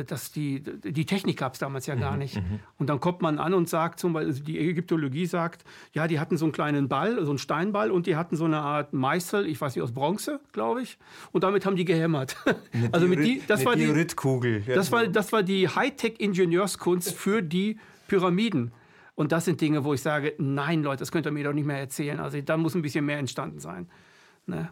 [0.07, 2.37] dass die, die Technik gab es damals ja gar mhm, nicht.
[2.37, 6.07] Mhm, und dann kommt man an und sagt zum Beispiel, also die Ägyptologie sagt, ja,
[6.07, 8.92] die hatten so einen kleinen Ball, so einen Steinball und die hatten so eine Art
[8.92, 10.98] Meißel, ich weiß nicht, aus Bronze, glaube ich.
[11.33, 12.37] Und damit haben die gehämmert.
[12.72, 14.62] Eine also mit die, das war die Dioridkugel.
[14.62, 17.78] Das war, das war die Hightech-Ingenieurskunst für die
[18.09, 18.72] Pyramiden.
[19.14, 21.66] Und das sind Dinge, wo ich sage, nein, Leute, das könnt ihr mir doch nicht
[21.66, 22.18] mehr erzählen.
[22.18, 23.88] Also da muss ein bisschen mehr entstanden sein.
[24.46, 24.70] Ne?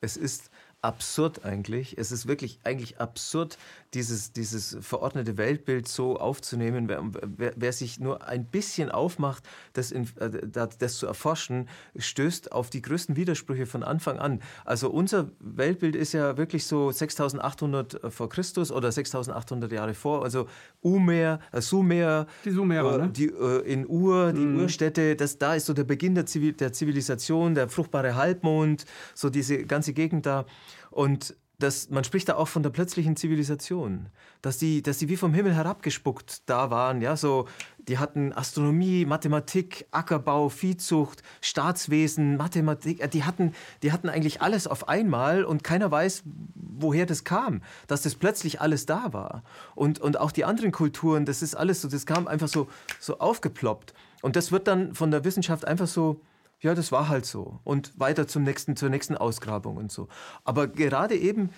[0.00, 0.50] Es ist
[0.82, 1.96] absurd eigentlich.
[1.96, 3.56] Es ist wirklich eigentlich absurd,
[3.94, 6.88] dieses, dieses verordnete Weltbild so aufzunehmen.
[6.88, 7.02] Wer,
[7.36, 12.68] wer, wer sich nur ein bisschen aufmacht, das, in, äh, das zu erforschen, stößt auf
[12.68, 14.40] die größten Widersprüche von Anfang an.
[14.64, 20.24] Also unser Weltbild ist ja wirklich so 6800 vor Christus oder 6800 Jahre vor.
[20.24, 20.48] Also
[20.82, 23.08] Umer, äh, Sumer, die Sumerer, äh, ne?
[23.10, 24.60] die, äh, in Ur, die mhm.
[24.60, 29.30] Urstädte, das, da ist so der Beginn der, Zivil der Zivilisation, der fruchtbare Halbmond, so
[29.30, 30.44] diese ganze Gegend da.
[30.92, 34.08] Und das, man spricht da auch von der plötzlichen Zivilisation,
[34.40, 37.00] dass die, dass die wie vom Himmel herabgespuckt da waren.
[37.00, 37.46] Ja, so,
[37.88, 43.00] die hatten Astronomie, Mathematik, Ackerbau, Viehzucht, Staatswesen, Mathematik.
[43.00, 43.52] Äh, die hatten,
[43.82, 46.24] die hatten eigentlich alles auf einmal und keiner weiß,
[46.54, 49.42] woher das kam, dass das plötzlich alles da war.
[49.74, 53.18] Und, und auch die anderen Kulturen, das ist alles so, das kam einfach so, so
[53.18, 53.94] aufgeploppt.
[54.20, 56.20] Und das wird dann von der Wissenschaft einfach so
[56.62, 57.60] ja, das war halt so.
[57.64, 60.08] Und weiter zum nächsten, zur nächsten Ausgrabung und so.
[60.44, 61.50] Aber gerade eben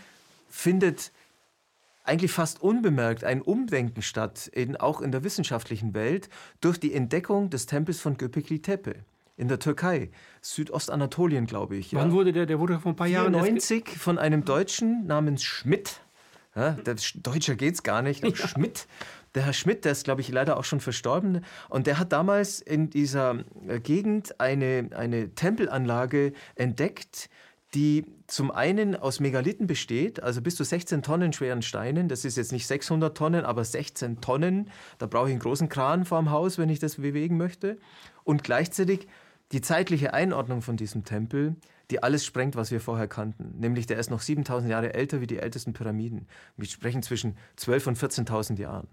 [0.48, 1.12] findet
[2.04, 6.28] eigentlich fast unbemerkt ein Umdenken statt, in, auch in der wissenschaftlichen Welt,
[6.60, 8.96] durch die Entdeckung des Tempels von Göbekli Tepe
[9.36, 10.10] in der Türkei,
[10.42, 11.92] Südostanatolien, glaube ich.
[11.92, 11.98] Ja.
[11.98, 12.46] Wann wurde der?
[12.46, 13.32] Der wurde vor ein paar Jahren.
[13.32, 16.00] 90 von einem Deutschen namens Schmidt.
[16.54, 18.34] Ja, der Deutscher geht's gar nicht, ja.
[18.34, 18.86] Schmidt
[19.34, 21.44] der Herr Schmidt, der ist, glaube ich, leider auch schon verstorben.
[21.68, 27.28] Und der hat damals in dieser äh, Gegend eine, eine Tempelanlage entdeckt,
[27.74, 32.08] die zum einen aus Megalithen besteht, also bis zu 16 Tonnen schweren Steinen.
[32.08, 34.70] Das ist jetzt nicht 600 Tonnen, aber 16 Tonnen.
[34.98, 37.78] Da brauche ich einen großen Kran vorm Haus, wenn ich das bewegen möchte.
[38.22, 39.08] Und gleichzeitig
[39.50, 41.56] die zeitliche Einordnung von diesem Tempel,
[41.90, 43.58] die alles sprengt, was wir vorher kannten.
[43.58, 46.28] Nämlich der ist noch 7000 Jahre älter wie die ältesten Pyramiden.
[46.56, 48.88] Wir sprechen zwischen 12.000 und 14.000 Jahren.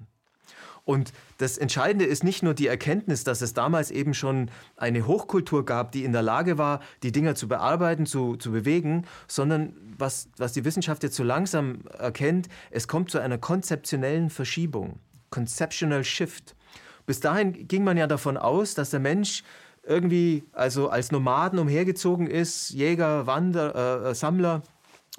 [0.83, 5.65] Und das Entscheidende ist nicht nur die Erkenntnis, dass es damals eben schon eine Hochkultur
[5.65, 10.29] gab, die in der Lage war, die Dinge zu bearbeiten, zu, zu bewegen, sondern was,
[10.37, 16.55] was die Wissenschaft jetzt so langsam erkennt, es kommt zu einer konzeptionellen Verschiebung, Conceptional Shift.
[17.05, 19.43] Bis dahin ging man ja davon aus, dass der Mensch
[19.83, 24.61] irgendwie also als Nomaden umhergezogen ist, Jäger, Wander, äh, Sammler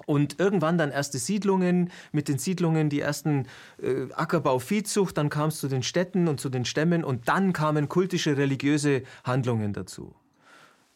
[0.05, 3.47] und irgendwann dann erste Siedlungen, mit den Siedlungen die ersten
[3.81, 7.53] äh, Ackerbau, Viehzucht, dann kam es zu den Städten und zu den Stämmen und dann
[7.53, 10.15] kamen kultische, religiöse Handlungen dazu.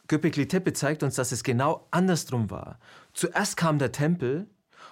[0.08, 2.80] Göbekli Tepe zeigt uns, dass es genau andersrum war.
[3.14, 4.48] Zuerst kam der Tempel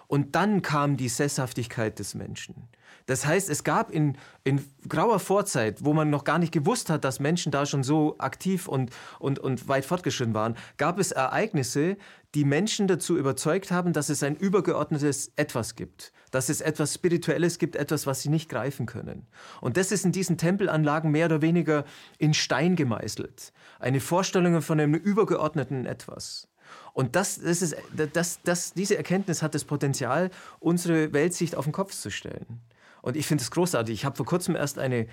[0.07, 2.67] Und dann kam die Sesshaftigkeit des Menschen.
[3.05, 7.03] Das heißt, es gab in, in grauer Vorzeit, wo man noch gar nicht gewusst hat,
[7.03, 11.97] dass Menschen da schon so aktiv und, und, und weit fortgeschritten waren, gab es Ereignisse,
[12.33, 17.59] die Menschen dazu überzeugt haben, dass es ein übergeordnetes Etwas gibt, dass es etwas Spirituelles
[17.59, 19.27] gibt, etwas, was sie nicht greifen können.
[19.61, 21.85] Und das ist in diesen Tempelanlagen mehr oder weniger
[22.17, 23.53] in Stein gemeißelt.
[23.79, 26.47] Eine Vorstellung von einem übergeordneten Etwas.
[26.93, 27.75] Und das, das ist,
[28.13, 32.61] das, das, diese Erkenntnis hat das Potenzial, unsere Weltsicht auf den Kopf zu stellen.
[33.05, 33.93] Und ich finde es großartig.
[33.93, 35.05] Ich habe vor kurzem erst eine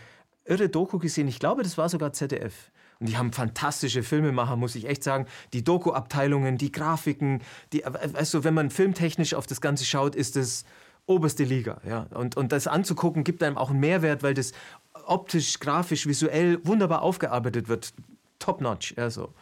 [0.46, 1.28] irre Doku gesehen.
[1.28, 2.70] Ich glaube, das war sogar ZDF.
[2.98, 5.26] Und die haben fantastische Filmemacher, muss ich echt sagen.
[5.52, 7.42] Die Doku-Abteilungen, die Grafiken,
[7.74, 10.64] die, also wenn man filmtechnisch auf das Ganze schaut, ist das
[11.04, 11.82] oberste Liga.
[11.86, 12.06] Ja?
[12.14, 14.52] Und, und das anzugucken, gibt einem auch einen Mehrwert, weil das
[15.04, 17.92] optisch, grafisch, visuell wunderbar aufgearbeitet wird.
[18.38, 18.94] Top-notch.
[18.96, 19.34] Ja, so.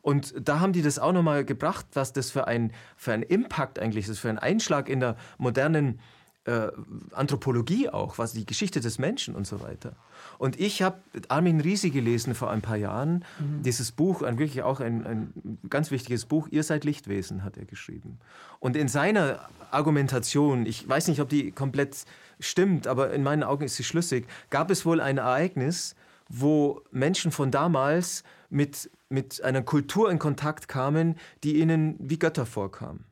[0.00, 3.78] Und da haben die das auch nochmal gebracht, was das für ein, für ein Impact
[3.78, 6.00] eigentlich ist, für einen Einschlag in der modernen
[6.44, 6.68] äh,
[7.12, 9.94] Anthropologie auch, was die Geschichte des Menschen und so weiter.
[10.38, 13.62] Und ich habe Armin Riesi gelesen vor ein paar Jahren, mhm.
[13.62, 17.66] dieses Buch, ein, wirklich auch ein, ein ganz wichtiges Buch, Ihr seid Lichtwesen, hat er
[17.66, 18.18] geschrieben.
[18.58, 22.04] Und in seiner Argumentation, ich weiß nicht, ob die komplett
[22.38, 25.94] stimmt, aber in meinen Augen ist sie schlüssig, gab es wohl ein Ereignis,
[26.30, 32.46] wo Menschen von damals mit, mit einer Kultur in Kontakt kamen, die ihnen wie Götter
[32.46, 33.04] vorkam.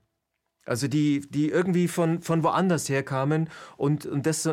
[0.69, 4.47] Also die, die irgendwie von, von woanders herkamen und, und das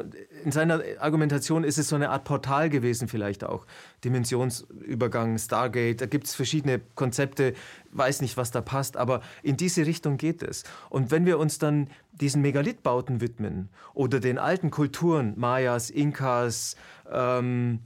[0.44, 3.66] in seiner Argumentation ist es so eine Art Portal gewesen vielleicht auch.
[4.04, 7.54] Dimensionsübergang, Stargate, da gibt es verschiedene Konzepte,
[7.92, 10.64] weiß nicht, was da passt, aber in diese Richtung geht es.
[10.90, 16.78] Und wenn wir uns dann diesen Megalithbauten widmen oder den alten Kulturen, Mayas, Inkas,
[17.12, 17.80] ähm,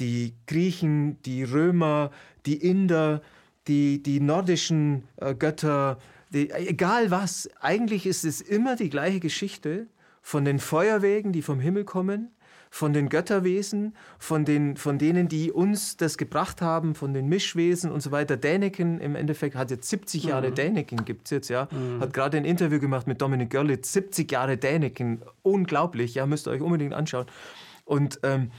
[0.00, 2.10] die Griechen, die Römer,
[2.46, 3.22] die Inder,
[3.68, 5.98] die, die nordischen äh, Götter,
[6.30, 9.88] die, egal was, eigentlich ist es immer die gleiche Geschichte
[10.22, 12.30] von den Feuerwegen, die vom Himmel kommen,
[12.72, 17.90] von den Götterwesen, von, den, von denen, die uns das gebracht haben, von den Mischwesen
[17.90, 18.36] und so weiter.
[18.36, 20.54] Däniken im Endeffekt hat jetzt 70 Jahre mhm.
[20.54, 21.68] Däniken, gibt es jetzt, ja.
[21.72, 22.00] Mhm.
[22.00, 26.52] Hat gerade ein Interview gemacht mit Dominik Görlitz, 70 Jahre Däniken, unglaublich, ja, müsst ihr
[26.52, 27.26] euch unbedingt anschauen.
[27.84, 28.52] Und ähm,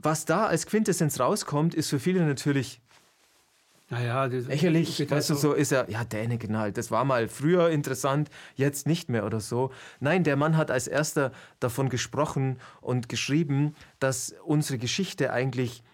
[0.00, 2.80] was da als Quintessenz rauskommt, ist für viele natürlich
[3.88, 8.30] naja, lächerlich, weißt du, so ist er, ja, Däniken halt, das war mal früher interessant,
[8.56, 9.70] jetzt nicht mehr oder so.
[10.00, 11.30] Nein, der Mann hat als erster
[11.60, 15.84] davon gesprochen und geschrieben, dass unsere Geschichte eigentlich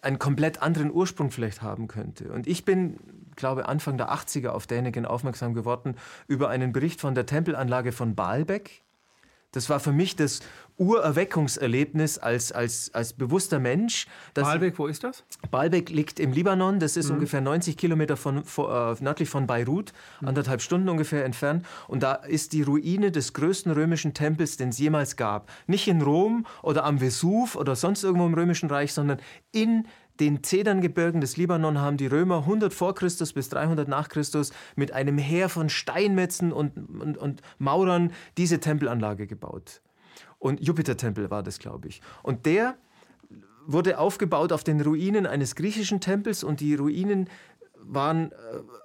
[0.00, 2.32] einen komplett anderen Ursprung vielleicht haben könnte.
[2.32, 2.98] Und ich bin,
[3.36, 8.14] glaube Anfang der 80er auf Däniken aufmerksam geworden über einen Bericht von der Tempelanlage von
[8.14, 8.82] Baalbek.
[9.52, 10.40] Das war für mich das
[10.76, 14.06] Urerweckungserlebnis als, als, als bewusster Mensch.
[14.34, 15.24] Baalbek, wo ist das?
[15.50, 17.16] Baalbek liegt im Libanon, das ist mhm.
[17.16, 20.28] ungefähr 90 Kilometer von, von, äh, nördlich von Beirut, mhm.
[20.28, 21.64] anderthalb Stunden ungefähr entfernt.
[21.86, 25.50] Und da ist die Ruine des größten römischen Tempels, den es jemals gab.
[25.66, 29.18] Nicht in Rom oder am Vesuv oder sonst irgendwo im Römischen Reich, sondern
[29.52, 29.86] in
[30.20, 34.92] den Zederngebirgen des Libanon haben die Römer 100 vor Christus bis 300 nach Christus mit
[34.92, 39.82] einem Heer von Steinmetzen und, und, und Maurern diese Tempelanlage gebaut.
[40.44, 42.02] Und Jupitertempel war das, glaube ich.
[42.22, 42.74] Und der
[43.64, 47.30] wurde aufgebaut auf den Ruinen eines griechischen Tempels und die Ruinen
[47.80, 48.34] waren, äh,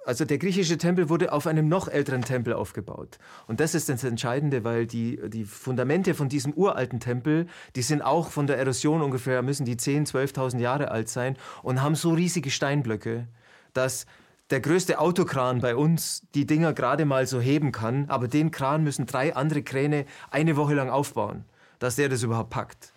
[0.06, 3.18] also der griechische Tempel wurde auf einem noch älteren Tempel aufgebaut.
[3.46, 7.46] Und das ist das Entscheidende, weil die, die Fundamente von diesem uralten Tempel,
[7.76, 11.82] die sind auch von der Erosion ungefähr, müssen die 10.000, 12.000 Jahre alt sein und
[11.82, 13.28] haben so riesige Steinblöcke,
[13.74, 14.06] dass
[14.50, 18.82] der größte Autokran bei uns die Dinger gerade mal so heben kann, aber den Kran
[18.82, 21.44] müssen drei andere Kräne eine Woche lang aufbauen,
[21.78, 22.92] dass der das überhaupt packt.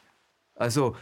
[0.55, 0.95] Also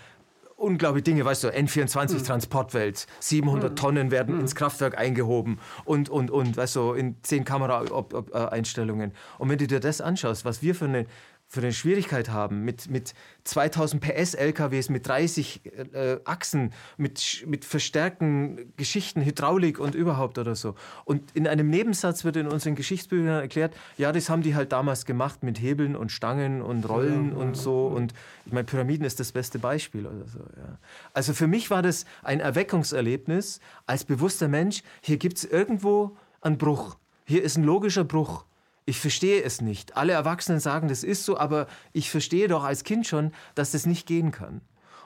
[0.62, 2.24] unglaubliche Dinge, weißt du, N24 mhm.
[2.24, 3.76] Transportwelt, 700 mhm.
[3.76, 4.41] Tonnen werden mhm.
[4.41, 9.14] ins Kraftwerk eingehoben und, und, und, weißt du, in 10 Kameraeinstellungen.
[9.39, 11.06] Und wenn du dir das anschaust, was wir für eine
[11.52, 15.60] für eine Schwierigkeit haben mit, mit 2000 PS LKWs, mit 30
[15.91, 20.76] äh, Achsen, mit, mit verstärkten Geschichten, Hydraulik und überhaupt oder so.
[21.04, 25.06] Und in einem Nebensatz wird in unseren Geschichtsbüchern erklärt, ja, das haben die halt damals
[25.06, 27.88] gemacht mit Hebeln und Stangen und Rollen ja, und so.
[27.88, 28.14] Und
[28.45, 30.39] ich meine, Pyramiden ist das beste Beispiel oder so.
[30.39, 30.78] Ja.
[31.14, 34.84] Also für mich war das ein Erweckungserlebnis als bewusster Mensch.
[35.02, 36.95] Hier gibt es irgendwo einen Bruch.
[37.26, 38.45] Hier ist ein logischer Bruch.
[38.92, 39.96] Ich verstehe es nicht.
[39.96, 43.86] Alle Erwachsenen sagen, das ist so, aber ich verstehe doch als Kind schon, dass das
[43.86, 44.60] nicht gehen kann.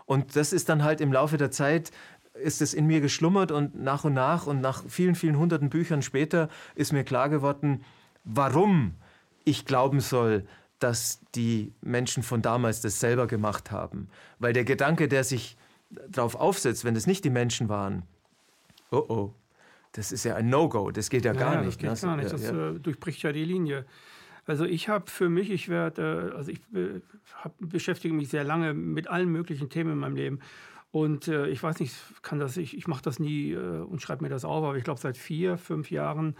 [0.08, 1.92] Und das ist dann halt im Laufe der Zeit,
[2.34, 6.02] ist es in mir geschlummert und nach und nach und nach vielen, vielen hunderten Büchern
[6.02, 7.86] später ist mir klar geworden,
[8.24, 8.96] warum
[9.44, 10.48] ich glauben soll,
[10.80, 14.10] dass die Menschen von damals das selber gemacht haben.
[14.40, 15.58] Weil der Gedanke, der sich
[16.10, 18.02] darauf aufsetzt, wenn es nicht die Menschen waren,
[18.90, 19.34] oh oh,
[19.96, 21.82] das ist ja ein No-Go, das geht ja, ja gar nicht.
[21.84, 22.10] Das geht ne?
[22.10, 22.72] gar nicht, das ja.
[22.72, 23.86] Äh, durchbricht ja die Linie.
[24.46, 26.60] Also ich habe für mich, ich werde, also ich
[27.42, 30.40] hab, beschäftige mich sehr lange mit allen möglichen Themen in meinem Leben.
[30.92, 34.24] Und äh, ich weiß nicht, kann das, ich, ich mache das nie äh, und schreibe
[34.24, 36.36] mir das auf, aber ich glaube, seit vier, fünf Jahren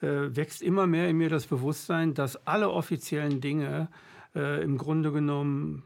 [0.00, 3.88] äh, wächst immer mehr in mir das Bewusstsein, dass alle offiziellen Dinge
[4.34, 5.82] äh, im Grunde genommen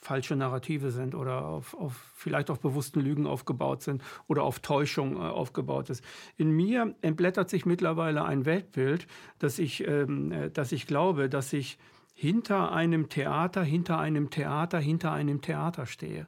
[0.00, 5.16] falsche Narrative sind oder auf, auf, vielleicht auf bewussten Lügen aufgebaut sind oder auf Täuschung
[5.16, 6.04] äh, aufgebaut ist.
[6.36, 9.06] In mir entblättert sich mittlerweile ein Weltbild,
[9.38, 11.78] dass ich, ähm, äh, dass ich glaube, dass ich
[12.14, 16.26] hinter einem Theater, hinter einem Theater, hinter einem Theater stehe.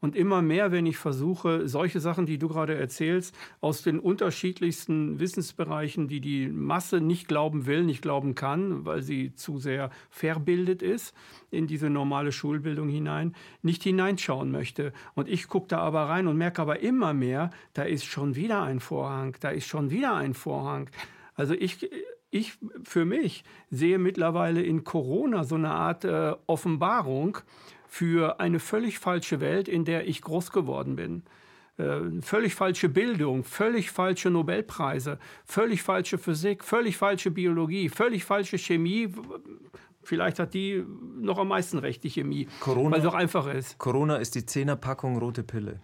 [0.00, 5.20] Und immer mehr, wenn ich versuche, solche Sachen, die du gerade erzählst, aus den unterschiedlichsten
[5.20, 10.80] Wissensbereichen, die die Masse nicht glauben will, nicht glauben kann, weil sie zu sehr verbildet
[10.80, 11.14] ist,
[11.50, 14.94] in diese normale Schulbildung hinein, nicht hineinschauen möchte.
[15.14, 18.62] Und ich gucke da aber rein und merke aber immer mehr, da ist schon wieder
[18.62, 20.88] ein Vorhang, da ist schon wieder ein Vorhang.
[21.34, 21.90] Also ich,
[22.30, 27.38] ich für mich sehe mittlerweile in Corona so eine Art äh, Offenbarung,
[27.90, 31.24] für eine völlig falsche Welt, in der ich groß geworden bin.
[31.76, 38.58] Äh, völlig falsche Bildung, völlig falsche Nobelpreise, völlig falsche Physik, völlig falsche Biologie, völlig falsche
[38.58, 39.12] Chemie.
[40.04, 40.84] Vielleicht hat die
[41.18, 43.76] noch am meisten Recht, die Chemie, Corona, weil es auch einfach ist.
[43.78, 45.80] Corona ist die Zehnerpackung rote Pille.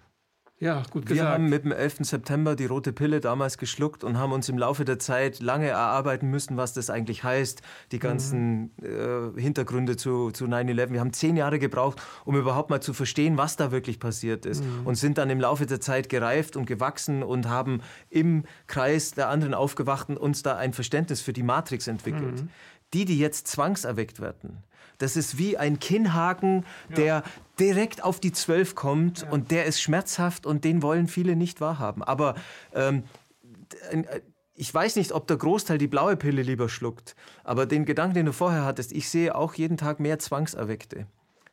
[0.59, 1.35] Ja, gut Wir gesagt.
[1.35, 1.99] haben mit dem 11.
[2.01, 6.31] September die rote Pille damals geschluckt und haben uns im Laufe der Zeit lange erarbeiten
[6.31, 7.61] müssen, was das eigentlich heißt,
[7.93, 9.37] die ganzen mhm.
[9.37, 10.93] äh, Hintergründe zu, zu 9-11.
[10.93, 14.65] Wir haben zehn Jahre gebraucht, um überhaupt mal zu verstehen, was da wirklich passiert ist
[14.65, 14.87] mhm.
[14.87, 19.29] und sind dann im Laufe der Zeit gereift und gewachsen und haben im Kreis der
[19.29, 22.43] anderen Aufgewachten uns da ein Verständnis für die Matrix entwickelt.
[22.43, 22.49] Mhm.
[22.95, 24.63] Die, die jetzt zwangserweckt werden,
[24.99, 26.65] das ist wie ein Kinnhaken,
[26.97, 27.23] der ja.
[27.59, 29.31] direkt auf die Zwölf kommt ja.
[29.31, 32.03] und der ist schmerzhaft und den wollen viele nicht wahrhaben.
[32.03, 32.35] Aber
[32.75, 33.05] ähm,
[33.91, 34.21] äh,
[34.55, 38.27] ich weiß nicht, ob der Großteil die blaue Pille lieber schluckt, aber den Gedanken, den
[38.27, 41.07] du vorher hattest, ich sehe auch jeden Tag mehr Zwangserweckte.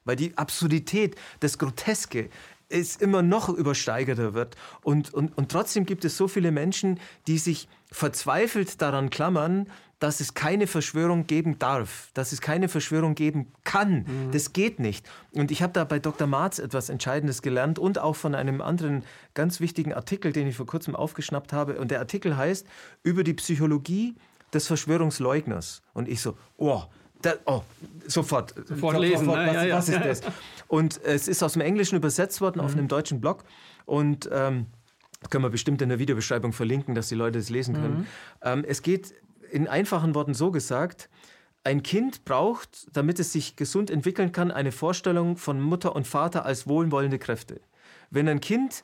[0.05, 2.29] Weil die Absurdität, das Groteske,
[2.69, 4.55] es immer noch übersteigerter wird.
[4.81, 9.67] Und, und, und trotzdem gibt es so viele Menschen, die sich verzweifelt daran klammern,
[10.03, 13.99] dass es keine Verschwörung geben darf, dass es keine Verschwörung geben kann.
[13.99, 14.31] Mhm.
[14.33, 15.09] Das geht nicht.
[15.31, 16.27] Und ich habe da bei Dr.
[16.27, 20.65] Marz etwas Entscheidendes gelernt und auch von einem anderen ganz wichtigen Artikel, den ich vor
[20.65, 21.79] kurzem aufgeschnappt habe.
[21.79, 22.67] Und der Artikel heißt
[23.03, 24.15] über die Psychologie
[24.53, 25.81] des Verschwörungsleugners.
[25.93, 26.83] Und ich so, oh,
[27.21, 27.61] da, oh,
[28.05, 28.53] sofort.
[28.67, 29.23] Sofort lesen.
[29.23, 30.21] Sofort, was, ja, ja, was ist das?
[30.67, 32.65] Und es ist aus dem Englischen übersetzt worden mhm.
[32.65, 33.45] auf einem deutschen Blog.
[33.85, 34.65] Und ähm,
[35.29, 37.99] können wir bestimmt in der Videobeschreibung verlinken, dass die Leute es lesen können.
[37.99, 38.05] Mhm.
[38.41, 39.13] Ähm, es geht
[39.53, 41.09] in einfachen Worten so gesagt,
[41.63, 46.43] ein Kind braucht, damit es sich gesund entwickeln kann, eine Vorstellung von Mutter und Vater
[46.43, 47.61] als wohlwollende Kräfte.
[48.09, 48.83] Wenn ein Kind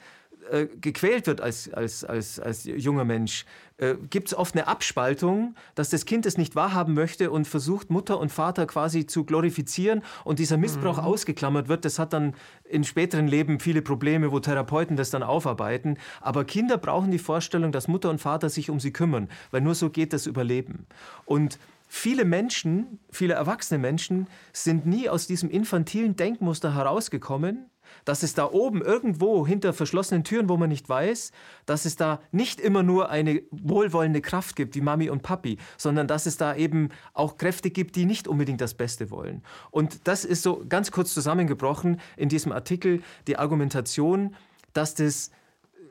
[0.52, 3.45] äh, gequält wird als, als, als, als junger Mensch,
[3.78, 7.89] äh, gibt es oft eine Abspaltung, dass das Kind es nicht wahrhaben möchte und versucht,
[7.89, 11.04] Mutter und Vater quasi zu glorifizieren und dieser Missbrauch mhm.
[11.04, 11.86] ausgeklammert wird.
[11.86, 12.34] Das hat dann
[12.66, 15.97] in späteren Leben viele Probleme, wo Therapeuten das dann aufarbeiten.
[16.20, 19.76] Aber Kinder brauchen die Vorstellung, dass Mutter und Vater sich um sie kümmern, weil nur
[19.76, 20.86] so geht das Überleben.
[21.26, 21.58] Und
[21.91, 27.66] Viele Menschen, viele erwachsene Menschen sind nie aus diesem infantilen Denkmuster herausgekommen,
[28.06, 31.32] dass es da oben irgendwo hinter verschlossenen Türen, wo man nicht weiß,
[31.66, 36.08] dass es da nicht immer nur eine wohlwollende Kraft gibt wie Mami und Papi, sondern
[36.08, 39.43] dass es da eben auch Kräfte gibt, die nicht unbedingt das Beste wollen.
[39.72, 44.36] Und das ist so ganz kurz zusammengebrochen in diesem Artikel die Argumentation,
[44.74, 45.32] dass das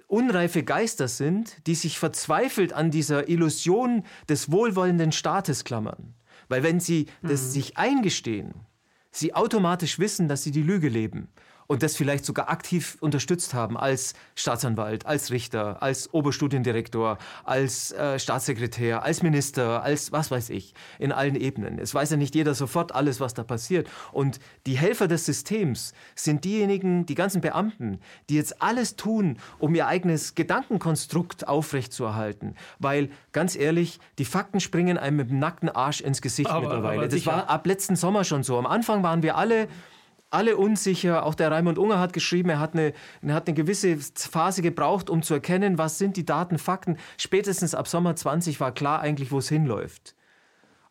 [0.07, 6.15] unreife Geister sind, die sich verzweifelt an dieser Illusion des wohlwollenden Staates klammern.
[6.49, 7.51] Weil wenn sie das mhm.
[7.51, 8.55] sich eingestehen,
[9.11, 11.29] sie automatisch wissen, dass sie die Lüge leben
[11.69, 18.19] und das vielleicht sogar aktiv unterstützt haben als Staatsanwalt, als Richter, als Oberstudiendirektor, als äh,
[18.19, 21.79] Staatssekretär, als Minister, als was weiß ich, in allen Ebenen.
[21.79, 23.89] Es weiß ja nicht jeder sofort alles, was da passiert.
[24.13, 28.01] Und die Helfer des Systems sind diejenigen, die ganzen Beamten,
[28.31, 32.55] die jetzt alles tun, um ihr eigenes Gedankenkonstrukt aufrechtzuerhalten.
[32.79, 37.01] Weil, ganz ehrlich, die Fakten springen einem mit dem nackten Arsch ins Gesicht aber, mittlerweile.
[37.01, 38.57] Aber das war ab letzten Sommer schon so.
[38.57, 39.69] Am Anfang waren wir alle
[40.31, 41.25] alle unsicher.
[41.25, 45.11] Auch der Raimund Unger hat geschrieben, er hat, eine, er hat eine gewisse Phase gebraucht,
[45.11, 46.99] um zu erkennen, was sind die Daten, Fakten.
[47.17, 50.15] Spätestens ab Sommer 20 war klar eigentlich, wo es hinläuft.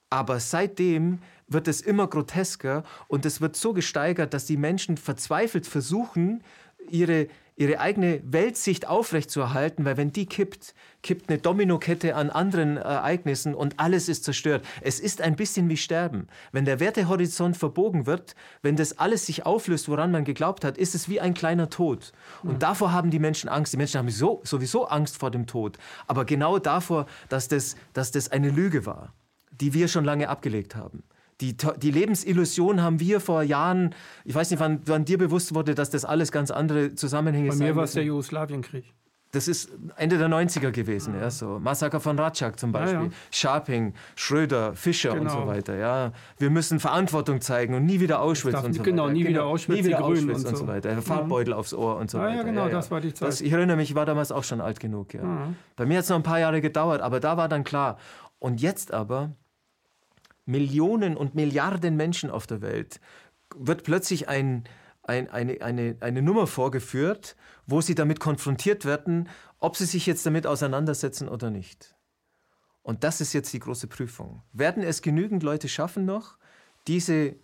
[0.09, 5.67] Aber seitdem wird es immer grotesker und es wird so gesteigert, dass die Menschen verzweifelt
[5.67, 6.43] versuchen,
[6.89, 7.27] ihre
[7.57, 13.79] ihre eigene Weltsicht aufrechtzuerhalten, weil wenn die kippt, kippt eine Dominokette an anderen Ereignissen und
[13.79, 14.65] alles ist zerstört.
[14.81, 16.27] Es ist ein bisschen wie Sterben.
[16.51, 20.95] Wenn der Wertehorizont verbogen wird, wenn das alles sich auflöst, woran man geglaubt hat, ist
[20.95, 22.13] es wie ein kleiner Tod.
[22.43, 22.59] Und mhm.
[22.59, 23.73] davor haben die Menschen Angst.
[23.73, 28.11] Die Menschen haben so, sowieso Angst vor dem Tod, aber genau davor, dass das, dass
[28.11, 29.13] das eine Lüge war
[29.61, 31.03] die wir schon lange abgelegt haben.
[31.41, 33.93] Die, die Lebensillusion haben wir vor Jahren,
[34.25, 37.59] ich weiß nicht, wann, wann dir bewusst wurde, dass das alles ganz andere Zusammenhänge sind.
[37.59, 38.85] Bei mir war es der Jugoslawienkrieg.
[39.31, 41.59] Das ist Ende der 90er gewesen, ja, so.
[41.59, 43.11] Massaker von Ratschak zum Beispiel, ja, ja.
[43.29, 45.21] Sharping, Schröder, Fischer genau.
[45.23, 45.47] und so genau.
[45.47, 45.75] weiter.
[45.75, 49.13] Ja, wir müssen Verantwortung zeigen und nie wieder Auschwitz und so genau, weiter.
[49.13, 51.01] Nie wieder Auschwitz, nie wieder Auschwitz und so, und so weiter.
[51.01, 52.37] Farbbeutel aufs Ohr und so weiter.
[52.37, 53.27] Ja, genau, das war die Zeit.
[53.27, 55.13] Das, ich erinnere mich, ich war damals auch schon alt genug.
[55.13, 55.49] Ja.
[55.75, 57.97] Bei mir hat es noch ein paar Jahre gedauert, aber da war dann klar.
[58.39, 59.31] Und jetzt aber
[60.47, 62.99] Millionen und Milliarden Menschen auf der Welt
[63.55, 64.63] wird plötzlich ein
[65.07, 67.35] ein, eine, eine, eine Nummer vorgeführt,
[67.65, 69.29] wo sie damit konfrontiert werden,
[69.59, 71.95] ob sie sich jetzt damit auseinandersetzen oder nicht.
[72.83, 74.43] Und das ist jetzt die große Prüfung.
[74.53, 76.37] Werden es genügend Leute schaffen noch,
[76.87, 77.35] diese,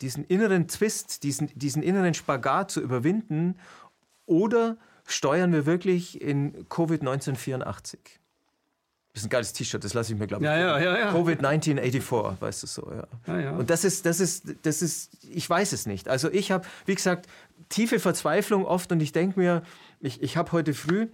[0.00, 3.58] diesen inneren Twist, diesen, diesen inneren Spagat zu überwinden,
[4.26, 7.98] oder steuern wir wirklich in Covid-1984?
[9.12, 10.50] Das ist ein geiles T-Shirt, das lasse ich mir, glaube ich.
[10.50, 11.12] Ja, ja, ja, ja.
[11.12, 12.92] Covid-1984, weißt du so,
[13.26, 13.50] ja.
[13.50, 16.08] Und das ist, das ist, das ist, ich weiß es nicht.
[16.08, 17.26] Also ich habe, wie gesagt,
[17.68, 19.62] tiefe Verzweiflung oft und ich denke mir,
[20.00, 21.08] ich, ich habe heute früh,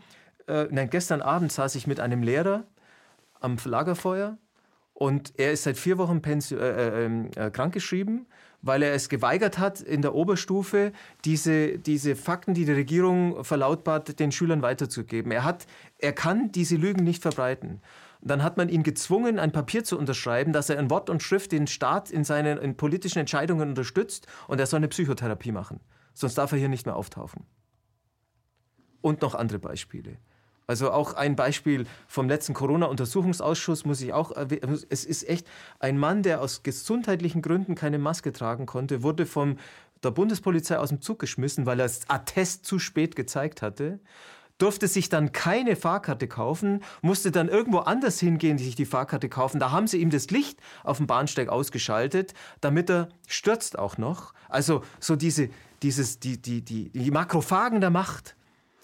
[0.47, 2.65] äh, nein, gestern Abend saß ich mit einem Lehrer
[3.41, 4.39] am Lagerfeuer
[4.95, 8.27] und er ist seit vier Wochen äh, äh, ähm, äh, krankgeschrieben
[8.63, 10.93] weil er es geweigert hat, in der Oberstufe
[11.25, 15.31] diese, diese Fakten, die die Regierung verlautbart, den Schülern weiterzugeben.
[15.31, 15.67] Er, hat,
[15.99, 17.81] er kann diese Lügen nicht verbreiten.
[18.21, 21.53] dann hat man ihn gezwungen, ein Papier zu unterschreiben, dass er in Wort und Schrift
[21.53, 25.81] den Staat in seinen in politischen Entscheidungen unterstützt und er soll eine Psychotherapie machen.
[26.15, 27.47] Sonst darf er hier nicht mehr auftauchen.
[29.01, 30.19] Und noch andere Beispiele.
[30.69, 34.79] Also auch ein Beispiel vom letzten Corona-Untersuchungsausschuss muss ich auch erwähnen.
[34.91, 35.47] Es ist echt
[35.81, 39.59] ein Mann, der aus gesundheitlichen Gründen keine Maske tragen konnte, wurde von
[40.03, 43.99] der Bundespolizei aus dem Zug geschmissen, weil er das Attest zu spät gezeigt hatte
[44.59, 49.61] durfte sich dann keine Fahrkarte kaufen, musste dann irgendwo anders hingehen, sich die Fahrkarte kaufen.
[49.61, 54.35] Da haben sie ihm das Licht auf dem Bahnsteig ausgeschaltet, damit er stürzt auch noch.
[54.49, 55.49] Also so diese,
[55.83, 58.35] dieses, die, die, die, die Makrophagen der Macht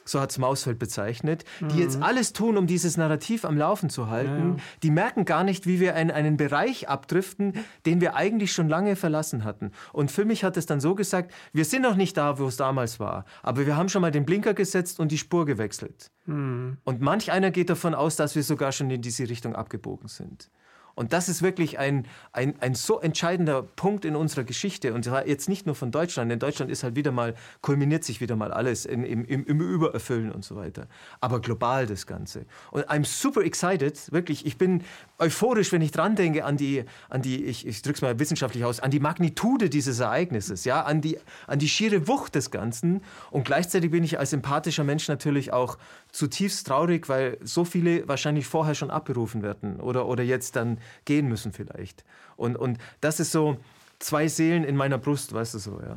[0.04, 2.02] so hat es Mausfeld bezeichnet, die jetzt mhm.
[2.02, 4.56] alles tun, um dieses Narrativ am Laufen zu halten.
[4.56, 4.64] Ja.
[4.82, 7.54] Die merken gar nicht, wie wir in einen Bereich abdriften,
[7.86, 9.72] den wir eigentlich schon lange verlassen hatten.
[9.92, 12.56] Und für mich hat es dann so gesagt, wir sind noch nicht da, wo es
[12.56, 16.10] damals war, aber wir haben schon mal den Blinker gesetzt und die Spur gewechselt.
[16.26, 16.78] Mhm.
[16.84, 20.50] Und manch einer geht davon aus, dass wir sogar schon in diese Richtung abgebogen sind.
[20.94, 24.94] Und das ist wirklich ein, ein, ein so entscheidender Punkt in unserer Geschichte.
[24.94, 26.30] Und zwar jetzt nicht nur von Deutschland.
[26.30, 29.60] In Deutschland ist halt wieder mal, kulminiert sich wieder mal alles in, im, im, im
[29.60, 30.86] Übererfüllen und so weiter.
[31.20, 32.46] Aber global das Ganze.
[32.70, 34.46] Und I'm super excited, wirklich.
[34.46, 34.82] Ich bin
[35.18, 38.80] euphorisch, wenn ich dran denke an die, an die ich, ich es mal wissenschaftlich aus,
[38.80, 43.02] an die Magnitude dieses Ereignisses, ja, an die, an die schiere Wucht des Ganzen.
[43.30, 45.78] Und gleichzeitig bin ich als empathischer Mensch natürlich auch
[46.12, 51.28] zutiefst traurig, weil so viele wahrscheinlich vorher schon abberufen werden oder, oder jetzt dann gehen
[51.28, 52.04] müssen vielleicht.
[52.36, 53.58] Und, und das ist so
[53.98, 55.96] zwei Seelen in meiner Brust, weißt du so, ja.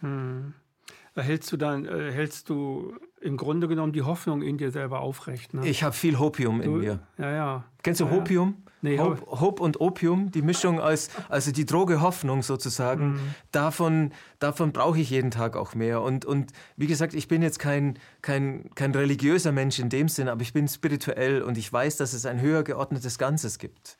[0.00, 0.54] Hm.
[1.14, 5.54] Hältst du dann, äh, hältst du im Grunde genommen die Hoffnung in dir selber aufrecht?
[5.54, 5.66] Ne?
[5.66, 7.00] Ich habe viel Hopium in mir.
[7.16, 7.64] Ja, ja.
[7.82, 8.62] Kennst du ja, Hopium?
[8.82, 13.34] Nee, Hope, Hope, und Opium, die Mischung als, also die Droge Hoffnung sozusagen, mhm.
[13.50, 16.02] davon, davon brauche ich jeden Tag auch mehr.
[16.02, 20.28] Und, und wie gesagt, ich bin jetzt kein, kein, kein religiöser Mensch in dem Sinn,
[20.28, 23.96] aber ich bin spirituell und ich weiß, dass es ein höher geordnetes Ganzes gibt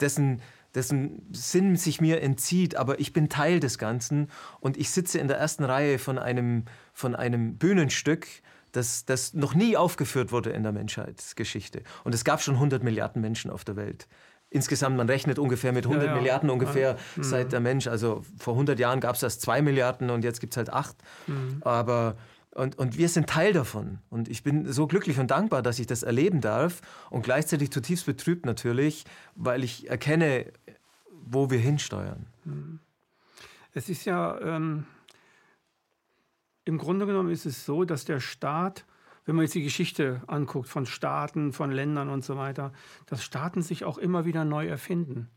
[0.00, 0.40] dessen,
[0.74, 4.30] dessen Sinn sich mir entzieht, aber ich bin Teil des Ganzen
[4.60, 8.26] und ich sitze in der ersten Reihe von einem, von einem Bühnenstück,
[8.72, 11.82] das, das noch nie aufgeführt wurde in der Menschheitsgeschichte.
[12.04, 14.08] Und es gab schon 100 Milliarden Menschen auf der Welt.
[14.50, 16.18] Insgesamt, man rechnet ungefähr mit 100 ja, ja.
[16.18, 17.22] Milliarden ungefähr ja.
[17.22, 17.50] seit mhm.
[17.50, 17.86] der Mensch.
[17.86, 20.96] Also vor 100 Jahren gab es erst 2 Milliarden und jetzt gibt es halt 8.
[21.26, 21.58] Mhm.
[21.60, 22.16] Aber
[22.58, 23.98] und, und wir sind Teil davon.
[24.10, 28.04] Und ich bin so glücklich und dankbar, dass ich das erleben darf und gleichzeitig zutiefst
[28.04, 29.04] betrübt natürlich,
[29.36, 30.52] weil ich erkenne,
[31.24, 32.26] wo wir hinsteuern.
[33.72, 34.86] Es ist ja, ähm,
[36.64, 38.84] im Grunde genommen ist es so, dass der Staat,
[39.24, 42.72] wenn man jetzt die Geschichte anguckt von Staaten, von Ländern und so weiter,
[43.06, 45.30] dass Staaten sich auch immer wieder neu erfinden.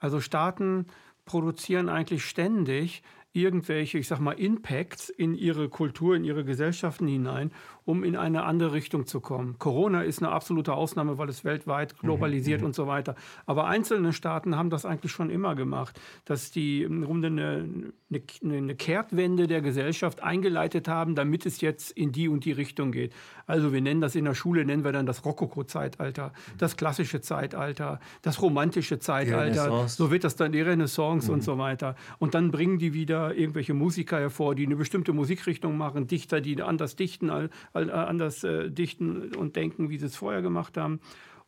[0.00, 0.86] Also Staaten
[1.26, 3.02] produzieren eigentlich ständig
[3.36, 7.52] irgendwelche, ich sag mal, Impacts in ihre Kultur, in ihre Gesellschaften hinein,
[7.86, 9.58] um in eine andere Richtung zu kommen.
[9.58, 13.14] Corona ist eine absolute Ausnahme, weil es weltweit mhm, globalisiert mhm, und so weiter.
[13.46, 18.56] Aber einzelne Staaten haben das eigentlich schon immer gemacht, dass die im Grunde eine, eine,
[18.56, 23.12] eine Kehrtwende der Gesellschaft eingeleitet haben, damit es jetzt in die und die Richtung geht.
[23.46, 28.00] Also wir nennen das in der Schule, nennen wir dann das Rokoko-Zeitalter, das klassische Zeitalter,
[28.22, 29.86] das romantische Zeitalter.
[29.86, 31.34] So wird das dann die Renaissance mhm.
[31.34, 31.94] und so weiter.
[32.18, 36.60] Und dann bringen die wieder irgendwelche Musiker hervor, die eine bestimmte Musikrichtung machen, Dichter, die
[36.60, 37.30] anders dichten
[37.76, 41.00] anders äh, dichten und denken, wie sie es vorher gemacht haben.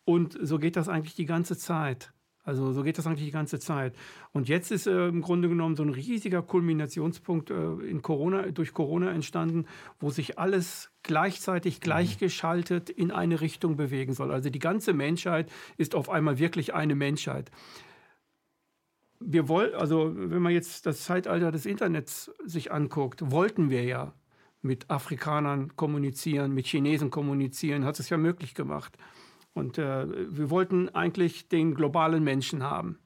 [0.05, 2.13] Und so geht das eigentlich die ganze Zeit.
[2.49, 3.95] Also so geht das eigentlich die ganze Zeit.
[4.33, 8.73] Und jetzt ist äh, im Grunde genommen so ein riesiger Kulminationspunkt äh, in Corona, durch
[8.73, 9.67] Corona entstanden,
[10.01, 11.81] wo sich alles gleichzeitig mhm.
[11.81, 14.33] gleichgeschaltet in eine Richtung bewegen soll.
[14.33, 17.51] Also die ganze Menschheit ist auf einmal wirklich eine Menschheit.
[19.21, 24.15] Wir wollen, also wenn man jetzt das Zeitalter des Internets sich anguckt, wollten wir ja
[24.63, 28.97] mit Afrikanern kommunizieren, mit Chinesen kommunizieren, hat es ja möglich gemacht.
[29.55, 30.07] Und äh,
[30.37, 32.99] wir wollten eigentlich den globalen Menschen haben.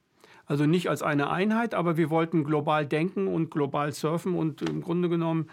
[0.45, 4.81] Also nicht als eine Einheit, aber wir wollten global denken und global surfen und im
[4.81, 5.47] Grunde genommen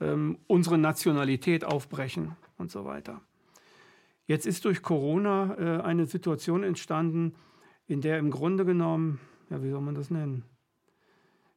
[0.00, 3.20] ähm, unsere Nationalität aufbrechen und so weiter.
[4.26, 7.34] Jetzt ist durch Corona äh, eine Situation entstanden,
[7.86, 10.44] in der im Grunde genommen, ja, wie soll man das nennen?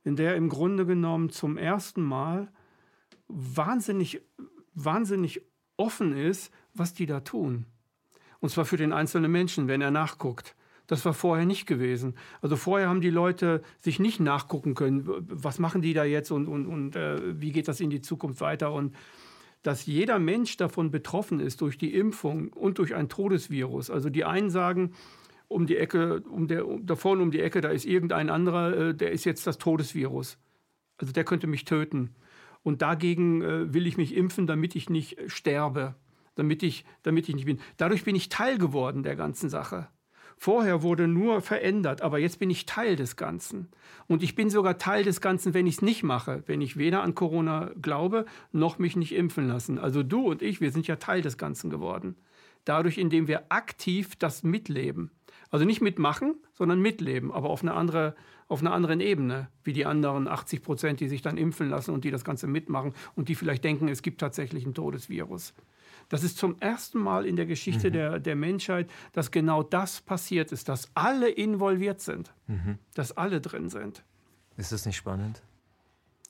[0.03, 2.49] In der im Grunde genommen zum ersten Mal
[3.27, 4.21] wahnsinnig,
[4.73, 5.41] wahnsinnig
[5.75, 7.65] offen ist, was die da tun.
[8.39, 10.55] Und zwar für den einzelnen Menschen, wenn er nachguckt.
[10.87, 12.15] Das war vorher nicht gewesen.
[12.41, 16.47] Also vorher haben die Leute sich nicht nachgucken können, was machen die da jetzt und,
[16.47, 18.71] und, und äh, wie geht das in die Zukunft weiter.
[18.71, 18.95] Und
[19.63, 23.89] dass jeder Mensch davon betroffen ist durch die Impfung und durch ein Todesvirus.
[23.89, 24.93] Also die einen sagen,
[25.49, 28.95] um die Ecke, um der, da vorne um die Ecke, da ist irgendein anderer, äh,
[28.95, 30.37] der ist jetzt das Todesvirus.
[30.97, 32.15] Also der könnte mich töten.
[32.67, 35.95] Und dagegen äh, will ich mich impfen, damit ich nicht sterbe
[36.37, 37.59] damit ich, damit ich nicht bin.
[37.77, 39.87] Dadurch bin ich Teil geworden der ganzen Sache.
[40.39, 43.69] Vorher wurde nur verändert, aber jetzt bin ich Teil des Ganzen.
[44.05, 47.01] Und ich bin sogar Teil des Ganzen, wenn ich es nicht mache, wenn ich weder
[47.01, 49.79] an Corona glaube, noch mich nicht impfen lassen.
[49.79, 52.15] Also du und ich, wir sind ja Teil des Ganzen geworden.
[52.65, 55.09] Dadurch, indem wir aktiv das mitleben.
[55.49, 58.15] Also nicht mitmachen, sondern mitleben, aber auf, eine andere,
[58.47, 62.03] auf einer anderen Ebene, wie die anderen 80 Prozent, die sich dann impfen lassen und
[62.03, 65.53] die das Ganze mitmachen und die vielleicht denken, es gibt tatsächlich ein Todesvirus.
[66.09, 67.93] Das ist zum ersten Mal in der Geschichte mhm.
[67.93, 72.77] der, der Menschheit, dass genau das passiert ist, dass alle involviert sind, mhm.
[72.93, 74.03] dass alle drin sind.
[74.55, 75.41] Ist das nicht spannend?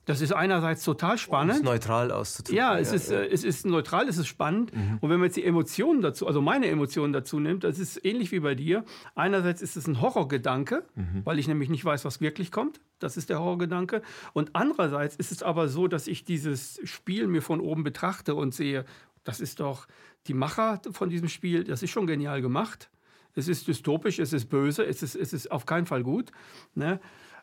[0.08, 1.55] Das ist einerseits total spannend.
[1.55, 2.55] Um es neutral auszudrücken.
[2.58, 3.20] Ja, es, ja, ist, ja.
[3.20, 4.74] Äh, es ist neutral, es ist spannend.
[4.74, 4.99] Mhm.
[5.01, 8.32] Und wenn man jetzt die Emotionen dazu, also meine Emotionen dazu nimmt, das ist ähnlich
[8.32, 8.86] wie bei dir.
[9.16, 11.24] Einerseits ist es ein Horrorgedanke, mhm.
[11.26, 12.80] weil ich nämlich nicht weiß, was wirklich kommt.
[12.99, 14.01] Das ist der Horrorgedanke.
[14.32, 18.55] Und andererseits ist es aber so, dass ich dieses Spiel mir von oben betrachte und
[18.55, 18.86] sehe,
[19.26, 19.88] das ist doch
[20.28, 22.89] die Macher von diesem Spiel, das ist schon genial gemacht.
[23.36, 26.32] Es ist dystopisch, es ist böse, es ist, es ist auf keinen Fall gut.
[26.76, 27.01] Ne?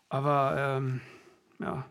[0.08, 1.02] Aber ähm,
[1.60, 1.84] ja.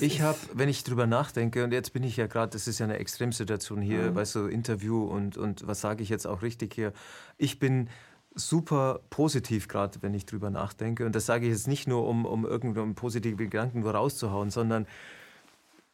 [0.00, 2.84] Ich habe, wenn ich drüber nachdenke, und jetzt bin ich ja gerade, das ist ja
[2.84, 4.14] eine Extremsituation hier, mhm.
[4.14, 6.92] weißt du, Interview und, und was sage ich jetzt auch richtig hier.
[7.38, 7.88] Ich bin
[8.34, 11.06] super positiv gerade, wenn ich drüber nachdenke.
[11.06, 14.86] Und das sage ich jetzt nicht nur, um, um irgendeinen positiven Gedanken nur rauszuhauen, sondern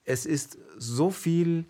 [0.05, 1.67] es ist so viel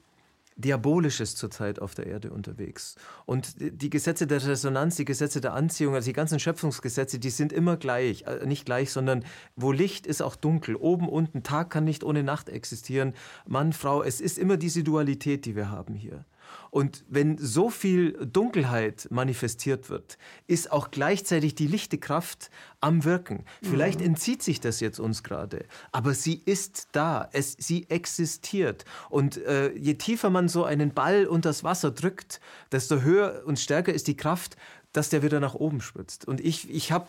[0.61, 2.96] Diabolisches zurzeit auf der Erde unterwegs.
[3.26, 7.52] Und die Gesetze der Resonanz, die Gesetze der Anziehung, also die ganzen Schöpfungsgesetze, die sind
[7.52, 8.22] immer gleich.
[8.22, 9.24] Äh, nicht gleich, sondern
[9.56, 10.76] wo Licht ist auch dunkel.
[10.76, 13.14] Oben, unten, Tag kann nicht ohne Nacht existieren.
[13.46, 16.24] Mann, Frau, es ist immer diese Dualität, die wir haben hier.
[16.70, 23.44] Und wenn so viel Dunkelheit manifestiert wird, ist auch gleichzeitig die lichte Kraft am Wirken.
[23.62, 24.07] Vielleicht mhm.
[24.07, 28.84] entzieht sich das jetzt uns gerade, aber sie ist da, es, sie existiert.
[29.09, 32.40] Und äh, je tiefer man so einen Ball unter das Wasser drückt,
[32.70, 34.57] desto höher und stärker ist die Kraft,
[34.92, 36.26] dass der wieder nach oben spritzt.
[36.26, 37.07] Und ich, ich habe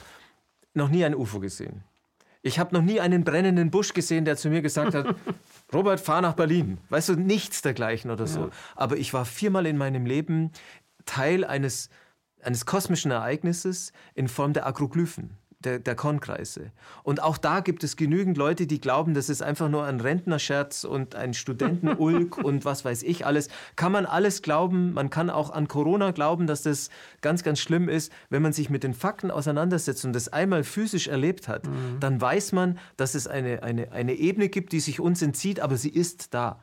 [0.74, 1.84] noch nie ein UFO gesehen.
[2.44, 5.16] Ich habe noch nie einen brennenden Busch gesehen, der zu mir gesagt hat,
[5.74, 6.78] Robert, fahr nach Berlin.
[6.90, 8.42] Weißt du, nichts dergleichen oder so.
[8.42, 8.50] Ja.
[8.76, 10.52] Aber ich war viermal in meinem Leben
[11.06, 11.90] Teil eines,
[12.42, 16.72] eines kosmischen Ereignisses in Form der Akroglyphen der, der Kornkreise.
[17.04, 20.84] Und auch da gibt es genügend Leute, die glauben, das ist einfach nur ein Rentnerscherz
[20.84, 23.50] und ein Studentenulk und was weiß ich alles.
[23.76, 24.94] Kann man alles glauben.
[24.94, 26.90] Man kann auch an Corona glauben, dass das
[27.22, 28.12] ganz, ganz schlimm ist.
[28.30, 32.00] Wenn man sich mit den Fakten auseinandersetzt und das einmal physisch erlebt hat, mhm.
[32.00, 35.78] dann weiß man, dass es eine, eine, eine Ebene gibt, die sich uns entzieht, aber
[35.78, 36.60] sie ist da.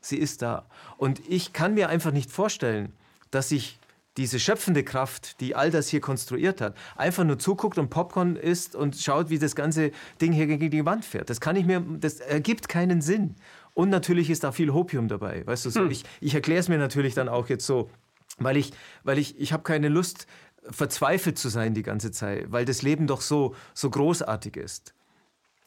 [0.00, 0.66] Sie ist da.
[0.96, 2.92] Und ich kann mir einfach nicht vorstellen,
[3.30, 3.78] dass ich
[4.16, 8.76] diese schöpfende Kraft, die all das hier konstruiert hat, einfach nur zuguckt und Popcorn isst
[8.76, 9.90] und schaut, wie das ganze
[10.20, 11.30] Ding hier gegen die Wand fährt.
[11.30, 13.36] Das kann ich mir, das ergibt keinen Sinn.
[13.74, 15.46] Und natürlich ist da viel Hopium dabei.
[15.46, 15.90] Weißt du, so, hm.
[15.90, 17.90] ich, ich erkläre es mir natürlich dann auch jetzt so,
[18.38, 20.26] weil ich, weil ich, ich habe keine Lust,
[20.70, 24.94] verzweifelt zu sein die ganze Zeit, weil das Leben doch so, so großartig ist.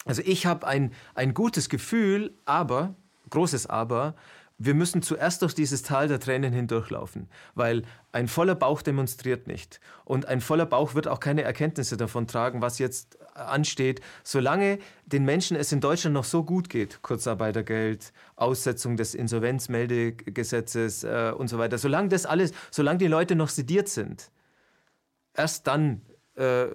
[0.06, 2.96] Also ich habe ein, ein gutes Gefühl, aber,
[3.30, 4.16] großes Aber,
[4.58, 7.84] wir müssen zuerst durch dieses Tal der Tränen hindurchlaufen, weil
[8.14, 9.82] ein voller Bauch demonstriert nicht.
[10.06, 15.26] Und ein voller Bauch wird auch keine Erkenntnisse davon tragen, was jetzt ansteht, solange den
[15.26, 21.58] Menschen es in Deutschland noch so gut geht, Kurzarbeitergeld, Aussetzung des Insolvenzmeldegesetzes äh, und so
[21.58, 24.32] weiter, solange das alles, solange die Leute noch sediert sind,
[25.34, 26.02] erst dann
[26.36, 26.68] äh,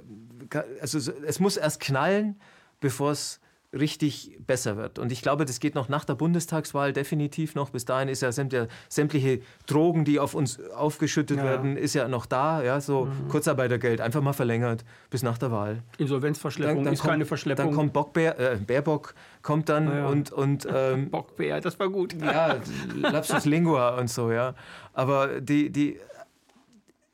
[0.81, 2.41] also es muss erst knallen,
[2.81, 3.41] bevor es
[3.73, 4.99] richtig besser wird.
[4.99, 7.71] Und ich glaube, das geht noch nach der Bundestagswahl definitiv noch.
[7.71, 11.45] Bis dahin ist ja sämtliche Drogen, die auf uns aufgeschüttet ja.
[11.45, 12.63] werden, ist ja noch da.
[12.63, 13.29] Ja, so mhm.
[13.29, 15.83] Kurzarbeitergeld einfach mal verlängert bis nach der Wahl.
[15.99, 17.67] Insolvenzverschleppung dann, dann ist kommt, keine Verschleppung.
[17.67, 20.07] Dann kommt Bockbär, äh, Baerbock kommt dann ja.
[20.07, 22.15] und und ähm, Bockbär, das war gut.
[22.21, 22.57] Ja,
[22.97, 24.55] Lapsus Lingua und so ja.
[24.95, 26.01] Aber die die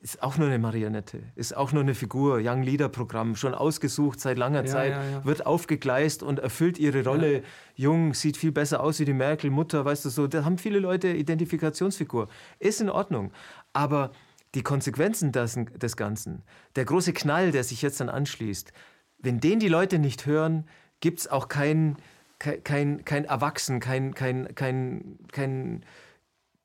[0.07, 4.21] ist auch nur eine Marionette, ist auch nur eine Figur, Young Leader Programm, schon ausgesucht
[4.21, 5.25] seit langer ja, Zeit, ja, ja.
[5.25, 7.43] wird aufgegleist und erfüllt ihre Rolle.
[7.75, 10.27] Jung, sieht viel besser aus wie die Merkel, Mutter, weißt du so.
[10.27, 12.29] Da haben viele Leute Identifikationsfigur.
[12.59, 13.33] Ist in Ordnung.
[13.73, 14.11] Aber
[14.55, 16.43] die Konsequenzen des, des Ganzen,
[16.77, 18.71] der große Knall, der sich jetzt dann anschließt,
[19.19, 20.69] wenn den die Leute nicht hören,
[21.01, 21.97] gibt es auch kein,
[22.39, 25.83] kein, kein Erwachsen, kein, kein, kein, kein,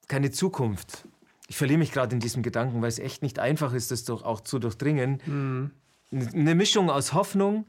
[0.06, 1.08] keine Zukunft
[1.52, 4.24] ich verliere mich gerade in diesem Gedanken, weil es echt nicht einfach ist, das doch
[4.24, 5.20] auch zu durchdringen.
[5.26, 5.70] Mhm.
[6.10, 7.66] Eine Mischung aus Hoffnung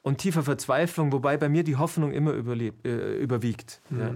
[0.00, 3.82] und tiefer Verzweiflung, wobei bei mir die Hoffnung immer überlebt, äh, überwiegt.
[3.90, 4.00] Mhm.
[4.00, 4.14] Ja.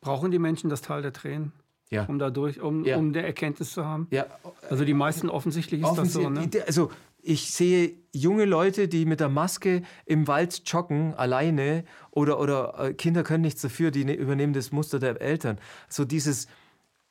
[0.00, 1.52] Brauchen die Menschen das Tal der Tränen?
[1.90, 2.06] Ja.
[2.06, 2.96] Um dadurch, um, ja.
[2.96, 4.06] um der Erkenntnis zu haben?
[4.10, 4.24] Ja.
[4.70, 6.64] Also die meisten offensichtlich ist Offensichtlich, das so, ne?
[6.66, 6.90] Also
[7.20, 12.94] ich sehe junge Leute, die mit der Maske im Wald joggen, alleine, oder, oder äh,
[12.94, 15.58] Kinder können nichts dafür, die ne, übernehmen das Muster der Eltern.
[15.90, 16.46] So dieses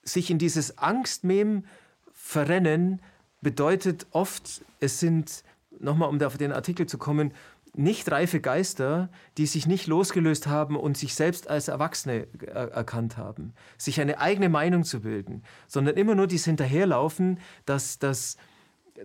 [0.06, 1.66] sich in dieses Angstmem
[2.14, 3.02] verrennen
[3.42, 5.44] bedeutet oft, es sind,
[5.80, 7.34] nochmal um auf den Artikel zu kommen,
[7.78, 13.54] nicht reife Geister, die sich nicht losgelöst haben und sich selbst als Erwachsene erkannt haben,
[13.78, 18.38] sich eine eigene Meinung zu bilden, sondern immer nur dies hinterherlaufen, dass, dass,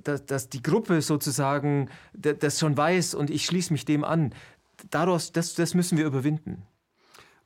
[0.04, 4.32] dass, dass die Gruppe sozusagen das schon weiß und ich schließe mich dem an.
[4.90, 6.62] Daraus, das, das müssen wir überwinden.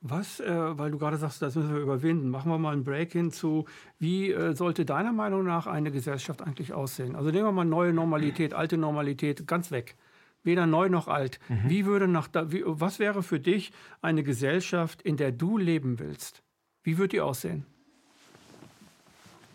[0.06, 3.12] Was, äh, weil du gerade sagst, das müssen wir überwinden, machen wir mal einen Break
[3.12, 3.64] hin zu,
[3.98, 7.16] wie äh, sollte deiner Meinung nach eine Gesellschaft eigentlich aussehen?
[7.16, 9.96] Also nehmen wir mal neue Normalität, alte Normalität, ganz weg.
[10.42, 11.38] Weder neu noch alt.
[11.48, 11.70] Mhm.
[11.70, 15.98] Wie würde nach da, wie, was wäre für dich eine Gesellschaft, in der du leben
[15.98, 16.42] willst?
[16.82, 17.64] Wie würde die aussehen?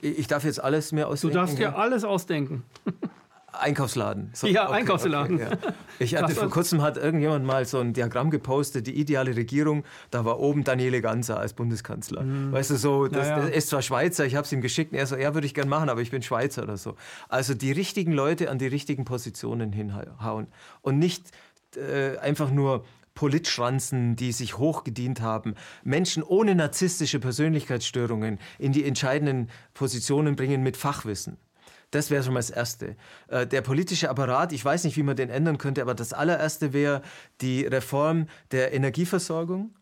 [0.02, 1.34] Ich darf jetzt alles mir ausdenken.
[1.36, 2.64] Du darfst dir alles ausdenken.
[3.54, 4.32] Einkaufsladen.
[4.34, 5.36] So, ja, okay, Einkaufsladen.
[5.36, 5.74] Okay, ja.
[6.00, 10.26] Ich hatte vor kurzem hat irgendjemand mal so ein Diagramm gepostet, die ideale Regierung, da
[10.26, 12.24] war oben Daniele Ganser als Bundeskanzler.
[12.24, 12.52] Mhm.
[12.52, 14.98] Weißt du, so, das, ja, das ist zwar Schweizer, ich habe es ihm geschickt, und
[14.98, 16.96] er so, ja, würde ich gern machen, aber ich bin Schweizer oder so.
[17.28, 20.48] Also die richtigen Leute an die richtigen Positionen hinhauen
[20.82, 21.32] und nicht
[21.76, 22.86] äh, einfach nur
[23.20, 30.78] Politschranzen, die sich hochgedient haben, Menschen ohne narzisstische Persönlichkeitsstörungen in die entscheidenden Positionen bringen mit
[30.78, 31.36] Fachwissen.
[31.92, 32.96] Das wäre schon mal das Erste.
[33.28, 36.74] Äh, der politische Apparat, ich weiß nicht, wie man den ändern könnte, aber das allererste
[36.74, 37.02] wäre
[37.42, 39.74] die Reform der Energieversorgung.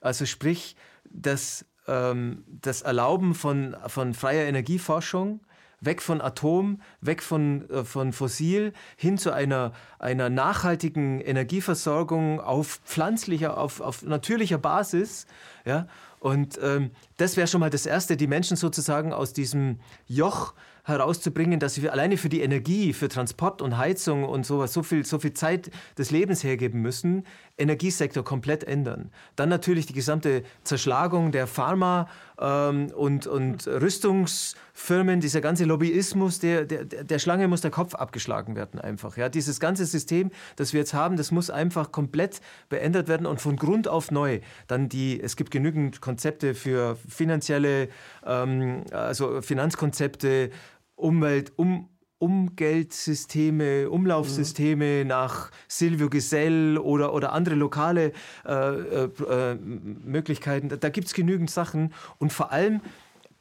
[0.00, 5.40] Also sprich, das, ähm, das Erlauben von, von freier Energieforschung,
[5.80, 12.80] weg von Atom, weg von, äh, von Fossil, hin zu einer, einer nachhaltigen Energieversorgung auf
[12.84, 15.26] pflanzlicher, auf, auf natürlicher Basis.
[15.64, 15.86] Ja?
[16.20, 20.54] Und ähm, das wäre schon mal das Erste, die Menschen sozusagen aus diesem Joch
[20.88, 25.04] herauszubringen, dass wir alleine für die Energie, für Transport und Heizung und sowas so viel,
[25.04, 27.24] so viel Zeit des Lebens hergeben müssen,
[27.58, 29.10] Energiesektor komplett ändern.
[29.36, 32.08] Dann natürlich die gesamte Zerschlagung der Pharma-
[32.40, 38.54] ähm, und, und Rüstungsfirmen, dieser ganze Lobbyismus, der, der, der Schlange muss der Kopf abgeschlagen
[38.54, 39.16] werden einfach.
[39.16, 39.28] Ja?
[39.28, 43.56] Dieses ganze System, das wir jetzt haben, das muss einfach komplett beendet werden und von
[43.56, 44.40] Grund auf neu.
[44.68, 47.88] Dann die, es gibt genügend Konzepte für finanzielle,
[48.24, 50.50] ähm, also Finanzkonzepte,
[50.98, 51.88] Umwelt, um,
[52.18, 55.08] Umgeldsysteme, Umlaufsysteme mhm.
[55.08, 58.12] nach Silvio Gesell oder, oder andere lokale
[58.44, 60.68] äh, äh, äh Möglichkeiten.
[60.68, 62.80] Da gibt es genügend Sachen und vor allem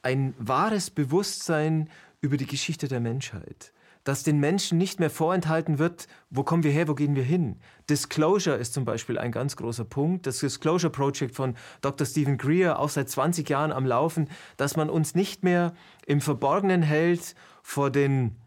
[0.04, 1.90] ein wahres Bewusstsein
[2.22, 3.74] über die Geschichte der Menschheit.
[4.08, 7.60] Dass den Menschen nicht mehr vorenthalten wird, wo kommen wir her, wo gehen wir hin.
[7.90, 10.26] Disclosure ist zum Beispiel ein ganz großer Punkt.
[10.28, 12.08] Das Disclosure Project von Dr.
[12.08, 15.74] Stephen Greer, auch seit 20 Jahren am Laufen, dass man uns nicht mehr
[16.06, 18.38] im Verborgenen hält vor den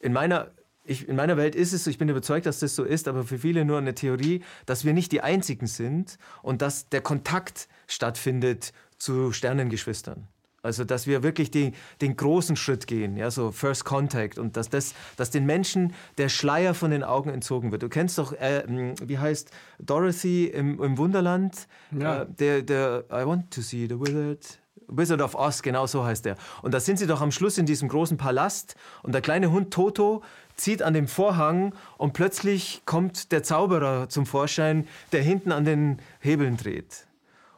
[0.00, 0.50] in meiner,
[0.84, 3.22] ich, in meiner Welt ist es so, ich bin überzeugt, dass das so ist, aber
[3.22, 7.68] für viele nur eine Theorie, dass wir nicht die Einzigen sind und dass der Kontakt
[7.86, 10.26] stattfindet zu Sternengeschwistern.
[10.64, 14.68] Also, dass wir wirklich die, den großen Schritt gehen, ja, so First Contact und dass,
[14.68, 17.82] das, dass den Menschen der Schleier von den Augen entzogen wird.
[17.82, 18.62] Du kennst doch, äh,
[19.04, 19.50] wie heißt
[19.80, 21.66] Dorothy im, im Wunderland?
[21.98, 22.22] Ja.
[22.22, 24.58] Äh, der, der I want to see the wizard.
[24.88, 26.36] Wizard of Oz, genau so heißt er.
[26.60, 29.72] Und da sind sie doch am Schluss in diesem großen Palast und der kleine Hund
[29.72, 30.22] Toto
[30.56, 35.98] zieht an dem Vorhang und plötzlich kommt der Zauberer zum Vorschein, der hinten an den
[36.20, 37.06] Hebeln dreht.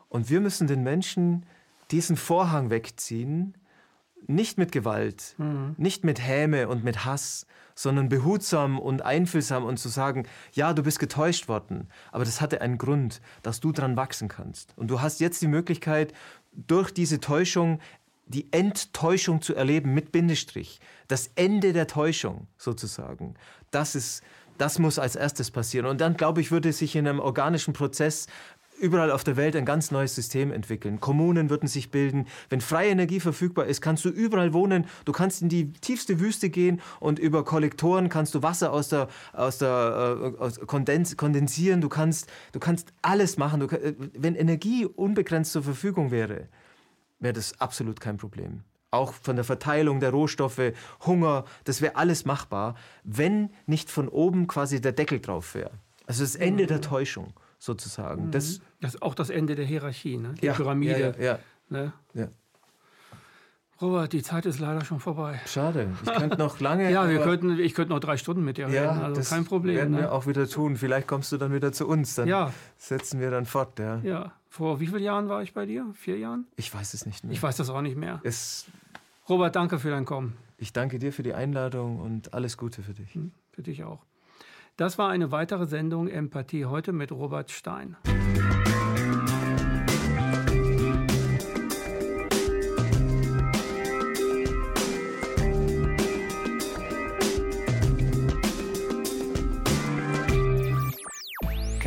[0.09, 1.45] Und wir müssen den Menschen
[1.91, 3.57] diesen Vorhang wegziehen,
[4.27, 5.75] nicht mit Gewalt, mhm.
[5.77, 10.83] nicht mit Häme und mit Hass, sondern behutsam und einfühlsam und zu sagen, ja, du
[10.83, 14.73] bist getäuscht worden, aber das hatte einen Grund, dass du dran wachsen kannst.
[14.77, 16.13] Und du hast jetzt die Möglichkeit,
[16.53, 17.81] durch diese Täuschung
[18.27, 20.81] die Enttäuschung zu erleben mit Bindestrich.
[21.09, 23.35] Das Ende der Täuschung sozusagen.
[23.71, 24.23] Das ist,
[24.57, 25.87] das muss als erstes passieren.
[25.87, 28.27] Und dann, glaube ich, würde sich in einem organischen Prozess
[28.79, 31.01] überall auf der Welt ein ganz neues System entwickeln.
[31.01, 32.27] Kommunen würden sich bilden.
[32.51, 34.87] Wenn freie Energie verfügbar ist, kannst du überall wohnen.
[35.05, 39.09] Du kannst in die tiefste Wüste gehen und über Kollektoren kannst du Wasser aus der,
[39.33, 41.81] aus der äh, aus Kondens, kondensieren.
[41.81, 43.61] Du kannst, du kannst alles machen.
[43.61, 46.49] Du, äh, wenn Energie unbegrenzt zur Verfügung wäre,
[47.21, 48.63] wäre das absolut kein Problem.
[48.91, 50.73] Auch von der Verteilung der Rohstoffe,
[51.05, 55.73] Hunger, das wäre alles machbar, wenn nicht von oben quasi der Deckel drauf wäre.
[56.07, 57.33] Also das Ende der Täuschung
[57.65, 58.27] sozusagen.
[58.27, 58.31] Mhm.
[58.31, 60.35] Das, das ist auch das Ende der Hierarchie, ne?
[60.41, 61.15] die ja, Pyramide.
[61.19, 61.39] Ja, ja,
[61.69, 61.93] ne?
[62.15, 62.29] ja.
[63.81, 65.41] Robert, die Zeit ist leider schon vorbei.
[65.47, 65.89] Schade.
[66.05, 66.91] Ich könnte noch lange.
[66.93, 68.89] ja, wir könnten, ich könnte noch drei Stunden mit dir reden.
[68.89, 69.77] Also das kein Problem.
[69.77, 69.99] Werden ne?
[69.99, 70.77] wir auch wieder tun.
[70.77, 72.15] Vielleicht kommst du dann wieder zu uns.
[72.15, 72.53] Dann ja.
[72.79, 73.79] setzen wir dann fort.
[73.81, 73.99] Ja.
[74.05, 74.33] ja.
[74.49, 75.87] Vor wie vielen Jahren war ich bei dir?
[75.95, 76.47] Vier Jahren?
[76.55, 77.33] Ich weiß es nicht mehr.
[77.33, 78.21] Ich weiß das auch nicht mehr.
[78.23, 78.67] Es
[79.29, 80.37] Robert, danke für dein Kommen.
[80.57, 83.15] Ich danke dir für die Einladung und alles Gute für dich.
[83.15, 84.05] Hm, für dich auch.
[84.77, 87.97] Das war eine weitere Sendung Empathie heute mit Robert Stein.